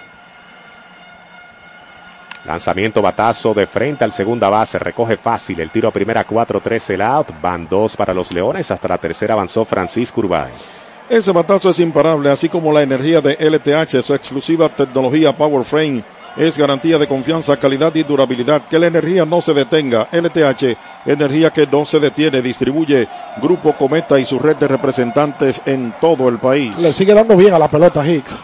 Lanzamiento 2.46 3.02
batazo 3.02 3.52
de 3.52 3.66
frente 3.66 4.02
al 4.04 4.12
segunda 4.12 4.48
base. 4.48 4.78
Recoge 4.78 5.18
fácil. 5.18 5.60
El 5.60 5.70
tiro 5.70 5.88
a 5.88 5.92
primera 5.92 6.26
4-3 6.26 6.94
el 6.94 7.02
out. 7.02 7.28
Van 7.40 7.68
dos 7.68 7.96
para 7.96 8.14
los 8.14 8.32
Leones. 8.32 8.70
Hasta 8.70 8.88
la 8.88 8.98
tercera 8.98 9.34
avanzó 9.34 9.64
Francisco 9.66 10.20
Urbáez. 10.20 10.72
Ese 11.08 11.32
batazo 11.32 11.68
es 11.68 11.80
imparable, 11.80 12.30
así 12.30 12.48
como 12.48 12.72
la 12.72 12.82
energía 12.82 13.20
de 13.20 13.36
LTH, 13.38 14.02
su 14.02 14.14
exclusiva 14.14 14.70
tecnología 14.70 15.36
Power 15.36 15.64
Frame. 15.64 16.02
Es 16.36 16.58
garantía 16.58 16.98
de 16.98 17.06
confianza, 17.06 17.56
calidad 17.56 17.94
y 17.94 18.02
durabilidad. 18.02 18.62
Que 18.62 18.78
la 18.78 18.88
energía 18.88 19.24
no 19.24 19.40
se 19.40 19.54
detenga. 19.54 20.08
LTH, 20.10 20.76
energía 21.06 21.50
que 21.50 21.66
no 21.66 21.84
se 21.84 22.00
detiene. 22.00 22.42
Distribuye 22.42 23.08
Grupo 23.40 23.74
Cometa 23.74 24.18
y 24.18 24.24
su 24.24 24.40
red 24.40 24.56
de 24.56 24.66
representantes 24.66 25.62
en 25.64 25.94
todo 26.00 26.28
el 26.28 26.38
país. 26.38 26.76
Le 26.78 26.92
sigue 26.92 27.14
dando 27.14 27.36
bien 27.36 27.54
a 27.54 27.58
la 27.58 27.68
pelota 27.68 28.04
Hicks. 28.04 28.42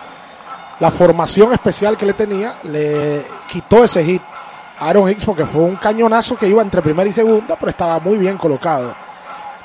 La 0.78 0.91
formación 0.91 1.53
especial 1.53 1.97
que 1.97 2.07
le 2.07 2.12
tenía 2.12 2.55
le 2.64 3.22
quitó 3.51 3.84
ese 3.84 4.05
hit 4.05 4.22
a 4.78 4.88
Aaron 4.88 5.11
Hicks 5.11 5.24
porque 5.24 5.45
fue 5.45 5.62
un 5.62 5.76
cañonazo 5.76 6.36
que 6.36 6.49
iba 6.49 6.62
entre 6.62 6.80
primera 6.80 7.11
y 7.11 7.12
segunda, 7.12 7.57
pero 7.57 7.70
estaba 7.70 7.99
muy 7.99 8.18
bien 8.18 8.38
colocado. 8.38 8.95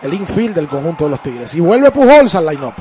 El 0.01 0.13
infield 0.13 0.55
del 0.55 0.67
conjunto 0.67 1.05
de 1.05 1.11
los 1.11 1.21
Tigres. 1.21 1.53
Y 1.55 1.59
vuelve 1.59 1.91
Pujols 1.91 2.34
al 2.36 2.47
line-up. 2.47 2.73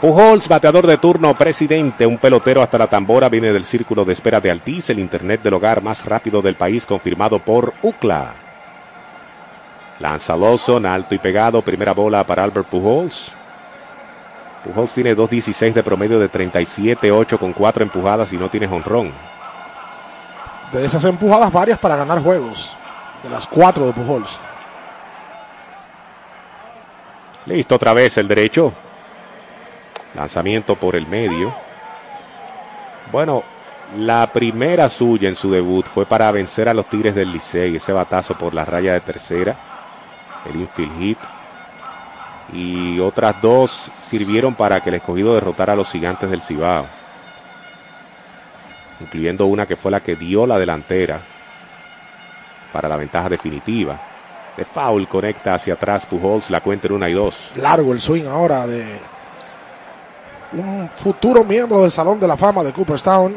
Pujols, 0.00 0.48
bateador 0.48 0.86
de 0.86 0.96
turno, 0.96 1.34
presidente, 1.34 2.06
un 2.06 2.16
pelotero 2.16 2.62
hasta 2.62 2.78
la 2.78 2.86
tambora, 2.86 3.28
viene 3.28 3.52
del 3.52 3.66
círculo 3.66 4.02
de 4.06 4.14
espera 4.14 4.40
de 4.40 4.50
Altiz, 4.50 4.88
el 4.88 4.98
internet 4.98 5.42
del 5.42 5.52
hogar 5.52 5.82
más 5.82 6.06
rápido 6.06 6.40
del 6.40 6.54
país, 6.54 6.86
confirmado 6.86 7.38
por 7.38 7.74
UCLA. 7.82 8.32
Lanza 9.98 10.34
Lawson, 10.34 10.86
alto 10.86 11.14
y 11.14 11.18
pegado, 11.18 11.60
primera 11.60 11.92
bola 11.92 12.24
para 12.24 12.44
Albert 12.44 12.68
Pujols. 12.68 13.30
Pujols 14.64 14.94
tiene 14.94 15.14
2.16 15.14 15.74
de 15.74 15.82
promedio 15.82 16.18
de 16.18 16.32
37-8 16.32 17.38
con 17.38 17.52
4 17.52 17.82
empujadas 17.82 18.32
y 18.32 18.38
no 18.38 18.48
tiene 18.48 18.68
jonrón. 18.68 19.12
De 20.72 20.82
esas 20.82 21.04
empujadas 21.04 21.52
varias 21.52 21.78
para 21.78 21.96
ganar 21.96 22.22
juegos. 22.22 22.74
De 23.22 23.28
las 23.28 23.46
cuatro 23.46 23.86
de 23.86 23.92
Pujols. 23.92 24.40
Listo 27.44 27.74
otra 27.74 27.92
vez 27.92 28.16
el 28.16 28.28
derecho. 28.28 28.72
Lanzamiento 30.14 30.76
por 30.76 30.96
el 30.96 31.06
medio. 31.06 31.54
Bueno, 33.12 33.42
la 33.98 34.30
primera 34.32 34.88
suya 34.88 35.28
en 35.28 35.34
su 35.34 35.50
debut 35.50 35.86
fue 35.86 36.06
para 36.06 36.30
vencer 36.30 36.68
a 36.68 36.74
los 36.74 36.86
Tigres 36.86 37.14
del 37.14 37.32
Licey. 37.32 37.76
Ese 37.76 37.92
batazo 37.92 38.34
por 38.34 38.54
la 38.54 38.64
raya 38.64 38.92
de 38.92 39.00
tercera. 39.00 39.56
El 40.48 40.60
infield 40.60 40.98
hit. 40.98 41.18
Y 42.52 42.98
otras 42.98 43.40
dos 43.40 43.90
sirvieron 44.00 44.54
para 44.54 44.80
que 44.80 44.90
el 44.90 44.96
escogido 44.96 45.34
derrotara 45.34 45.74
a 45.74 45.76
los 45.76 45.90
gigantes 45.90 46.30
del 46.30 46.42
Cibao. 46.42 46.86
Incluyendo 49.00 49.46
una 49.46 49.66
que 49.66 49.76
fue 49.76 49.90
la 49.90 50.00
que 50.00 50.16
dio 50.16 50.46
la 50.46 50.58
delantera 50.58 51.20
para 52.72 52.88
la 52.88 52.96
ventaja 52.96 53.28
definitiva. 53.28 54.00
De 54.56 54.64
foul 54.64 55.08
conecta 55.08 55.54
hacia 55.54 55.74
atrás 55.74 56.06
Pujols, 56.06 56.50
la 56.50 56.60
cuenta 56.60 56.88
en 56.88 56.94
una 56.94 57.08
y 57.08 57.14
dos. 57.14 57.50
Largo 57.56 57.92
el 57.92 58.00
swing 58.00 58.26
ahora 58.26 58.66
de 58.66 58.98
un 60.52 60.88
futuro 60.90 61.44
miembro 61.44 61.80
del 61.82 61.90
Salón 61.90 62.18
de 62.18 62.26
la 62.26 62.36
Fama 62.36 62.62
de 62.62 62.72
Cooperstown, 62.72 63.34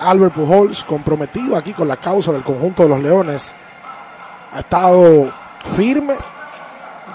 Albert 0.00 0.34
Pujols, 0.34 0.84
comprometido 0.84 1.56
aquí 1.56 1.72
con 1.72 1.88
la 1.88 1.96
causa 1.96 2.32
del 2.32 2.42
conjunto 2.42 2.84
de 2.84 2.88
los 2.88 3.02
Leones. 3.02 3.52
Ha 4.52 4.60
estado 4.60 5.32
firme, 5.74 6.14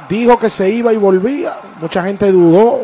dijo 0.09 0.37
que 0.37 0.49
se 0.49 0.69
iba 0.69 0.93
y 0.93 0.97
volvía, 0.97 1.57
mucha 1.79 2.03
gente 2.03 2.31
dudó, 2.31 2.81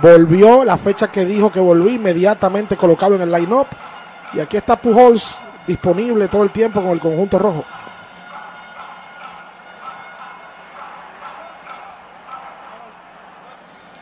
volvió 0.00 0.64
la 0.64 0.76
fecha 0.76 1.08
que 1.08 1.24
dijo 1.24 1.52
que 1.52 1.60
volvía, 1.60 1.94
inmediatamente 1.94 2.76
colocado 2.76 3.14
en 3.14 3.22
el 3.22 3.32
line-up. 3.32 3.66
Y 4.32 4.40
aquí 4.40 4.56
está 4.56 4.76
Pujols 4.76 5.38
disponible 5.66 6.28
todo 6.28 6.42
el 6.42 6.50
tiempo 6.50 6.80
con 6.80 6.90
el 6.92 7.00
conjunto 7.00 7.38
rojo. 7.38 7.64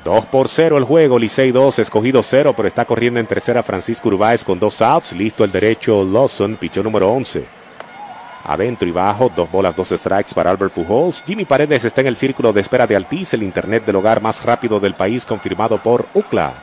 Dos 0.05 0.24
por 0.26 0.48
cero 0.48 0.78
el 0.78 0.84
juego, 0.84 1.18
Licey 1.18 1.53
2, 1.53 1.78
escogido 1.78 2.22
cero, 2.22 2.55
pero 2.57 2.68
está 2.68 2.86
corriendo 2.86 3.20
en 3.20 3.26
tercera 3.26 3.62
Francisco 3.62 4.09
Urbáez 4.09 4.42
con 4.42 4.59
dos 4.59 4.80
outs, 4.80 5.12
listo 5.12 5.44
el 5.44 5.53
derecho 5.53 6.03
Lawson, 6.05 6.57
pichó 6.57 6.82
número 6.82 7.11
11. 7.11 7.44
Adentro 8.44 8.88
y 8.88 8.92
bajo, 8.92 9.30
dos 9.36 9.51
bolas, 9.51 9.76
dos 9.76 9.90
strikes 9.90 10.32
para 10.34 10.51
Albert 10.51 10.72
Pujols. 10.72 11.22
Jimmy 11.26 11.44
Paredes 11.44 11.84
está 11.84 12.01
en 12.01 12.07
el 12.07 12.16
círculo 12.16 12.51
de 12.53 12.62
espera 12.62 12.86
de 12.86 12.96
Altiz, 12.96 13.34
el 13.34 13.42
internet 13.42 13.84
del 13.84 13.96
hogar 13.96 14.22
más 14.22 14.42
rápido 14.42 14.80
del 14.80 14.94
país, 14.94 15.26
confirmado 15.26 15.76
por 15.76 16.07
UCLA. 16.14 16.55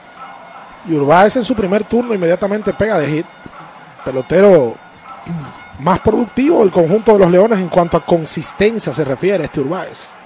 Y 0.89 0.93
Urbáez 0.93 1.35
en 1.35 1.45
su 1.45 1.53
primer 1.53 1.83
turno 1.83 2.15
inmediatamente 2.15 2.73
pega 2.73 2.97
de 2.97 3.07
hit. 3.07 3.25
Pelotero 4.03 4.75
más 5.79 5.99
productivo 5.99 6.61
del 6.61 6.71
conjunto 6.71 7.13
de 7.13 7.19
los 7.19 7.31
Leones 7.31 7.59
en 7.59 7.69
cuanto 7.69 7.97
a 7.97 8.05
consistencia 8.05 8.91
se 8.91 9.05
refiere 9.05 9.43
este 9.43 9.59
Urbáez. 9.59 10.16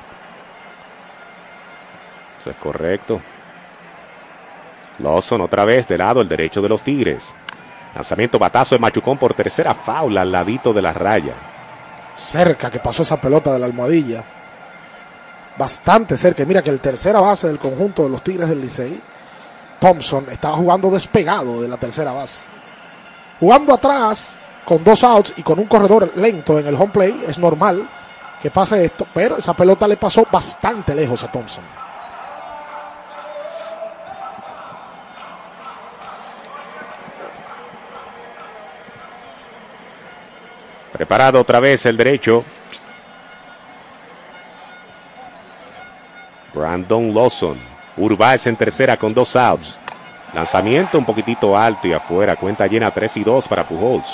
Eso 2.41 2.49
es 2.49 2.57
correcto. 2.57 3.21
Lawson 4.97 5.41
otra 5.41 5.63
vez 5.63 5.87
de 5.87 5.97
lado, 5.97 6.21
el 6.21 6.27
derecho 6.27 6.61
de 6.61 6.69
los 6.69 6.81
Tigres. 6.81 7.23
Lanzamiento 7.93 8.39
batazo 8.39 8.75
de 8.75 8.79
Machucón 8.79 9.17
por 9.17 9.33
tercera 9.33 9.73
faula 9.73 10.21
al 10.21 10.31
ladito 10.31 10.73
de 10.73 10.81
la 10.81 10.91
raya. 10.91 11.33
Cerca 12.15 12.71
que 12.71 12.79
pasó 12.79 13.03
esa 13.03 13.21
pelota 13.21 13.53
de 13.53 13.59
la 13.59 13.67
almohadilla. 13.67 14.23
Bastante 15.57 16.17
cerca. 16.17 16.45
Mira 16.45 16.63
que 16.63 16.69
el 16.71 16.79
tercera 16.79 17.19
base 17.19 17.47
del 17.47 17.59
conjunto 17.59 18.03
de 18.03 18.09
los 18.09 18.23
Tigres 18.23 18.49
del 18.49 18.61
Licey, 18.61 18.99
Thompson, 19.79 20.27
estaba 20.31 20.55
jugando 20.55 20.89
despegado 20.89 21.61
de 21.61 21.67
la 21.67 21.77
tercera 21.77 22.11
base. 22.11 22.45
Jugando 23.39 23.73
atrás, 23.73 24.37
con 24.65 24.83
dos 24.83 25.03
outs 25.03 25.33
y 25.37 25.43
con 25.43 25.59
un 25.59 25.65
corredor 25.65 26.11
lento 26.15 26.57
en 26.57 26.67
el 26.67 26.75
home 26.75 26.91
play, 26.91 27.23
es 27.27 27.37
normal 27.37 27.87
que 28.41 28.49
pase 28.49 28.83
esto, 28.85 29.07
pero 29.13 29.37
esa 29.37 29.53
pelota 29.53 29.87
le 29.87 29.97
pasó 29.97 30.25
bastante 30.31 30.95
lejos 30.95 31.23
a 31.23 31.31
Thompson. 31.31 31.80
Preparado 40.91 41.39
otra 41.39 41.59
vez 41.59 41.85
el 41.85 41.97
derecho. 41.97 42.43
Brandon 46.53 47.13
Lawson. 47.13 47.57
Urbáez 47.97 48.47
en 48.47 48.55
tercera 48.55 48.97
con 48.97 49.13
dos 49.13 49.35
outs. 49.35 49.77
Lanzamiento 50.33 50.97
un 50.97 51.05
poquitito 51.05 51.57
alto 51.57 51.87
y 51.87 51.93
afuera. 51.93 52.35
Cuenta 52.35 52.67
llena 52.67 52.91
3 52.91 53.17
y 53.17 53.23
2 53.23 53.47
para 53.47 53.65
Pujols. 53.65 54.07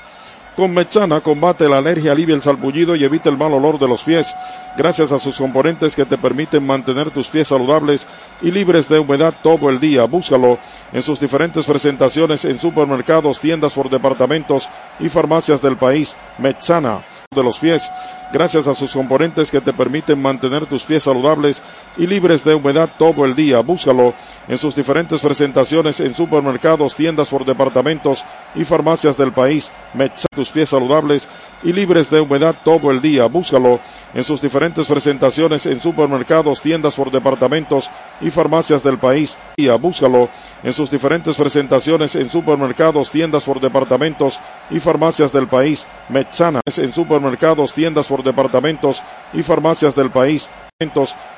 Con 0.55 0.72
Mechana 0.72 1.20
combate 1.20 1.68
la 1.68 1.78
alergia, 1.78 2.12
alivia 2.12 2.34
el 2.34 2.40
salpullido 2.40 2.97
y 2.97 3.05
evita 3.05 3.28
el 3.28 3.36
mal 3.36 3.53
olor 3.53 3.78
de 3.78 3.86
los 3.86 4.05
pies, 4.05 4.34
gracias 4.74 5.12
a 5.12 5.18
sus 5.18 5.36
componentes 5.36 5.94
que 5.94 6.07
te 6.07 6.16
permiten 6.16 6.66
mantener 6.66 7.11
tus 7.11 7.28
pies 7.28 7.49
saludables 7.49 8.07
y 8.40 8.51
libres 8.51 8.88
de 8.88 8.99
humedad 8.99 9.34
todo 9.42 9.68
el 9.68 9.80
día. 9.80 10.05
Búscalo 10.05 10.59
en 10.94 11.03
sus 11.03 11.20
diferentes 11.20 11.66
presentaciones 11.66 12.47
en 12.47 12.59
supermercados, 12.59 13.38
tiendas 13.38 13.74
por 13.74 13.90
departamentos 13.90 14.70
y 14.99 15.11
farmacias 15.11 15.61
del 15.61 15.76
país. 15.76 16.16
Mechana 16.38 17.03
de 17.37 17.45
los 17.45 17.61
pies, 17.61 17.91
gracias 18.32 18.66
a 18.66 18.74
sus 18.74 18.93
componentes 18.93 19.51
que 19.51 19.61
te 19.61 19.72
permiten 19.72 20.20
mantener 20.20 20.66
tus 20.66 20.84
pies 20.84 21.05
saludables 21.05 21.62
y 21.97 22.07
libres 22.07 22.45
de 22.45 22.55
humedad 22.55 22.91
todo 22.99 23.24
el 23.24 23.37
día. 23.37 23.61
Búscalo 23.61 24.14
en 24.49 24.59
sus 24.59 24.76
diferentes 24.76 25.20
presentaciones 25.20 26.01
en 26.01 26.14
supermercados, 26.14 26.94
tiendas 26.94 27.28
por 27.28 27.44
departamentos 27.44 28.24
y 28.55 28.64
farmacias 28.64 29.16
del 29.16 29.32
país. 29.32 29.70
Metza 29.94 30.28
tus 30.34 30.51
pies 30.51 30.68
saludables 30.68 31.28
y 31.62 31.72
libres 31.72 32.11
de 32.11 32.20
humedad 32.20 32.55
todo 32.64 32.90
el 32.90 33.01
día. 33.01 33.26
Búscalo 33.26 33.80
en 34.14 34.24
sus 34.24 34.40
diferentes 34.40 34.86
presentaciones 34.86 35.66
en 35.66 35.80
supermercados, 35.80 36.61
tiendas 36.61 36.94
por 36.94 37.11
departamentos 37.11 37.90
y 38.20 38.30
farmacias 38.30 38.82
del 38.82 38.99
país. 38.99 39.36
Búscalo 39.80 40.28
en 40.62 40.72
sus 40.72 40.90
diferentes 40.90 41.36
presentaciones 41.36 42.14
en 42.14 42.30
supermercados, 42.30 43.11
tiendas 43.11 43.44
por 43.44 43.61
departamentos 43.61 44.40
y 44.70 44.78
farmacias 44.78 45.32
del 45.32 45.49
país. 45.49 45.86
Metzana 46.09 46.61
en 46.76 46.92
supermercados, 46.92 47.72
tiendas 47.72 48.07
por 48.07 48.22
departamentos 48.22 49.03
y 49.32 49.42
farmacias 49.42 49.94
del 49.97 50.11
país 50.11 50.49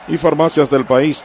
y 0.09 0.17
farmacias 0.17 0.69
del 0.71 0.85
país. 0.85 1.25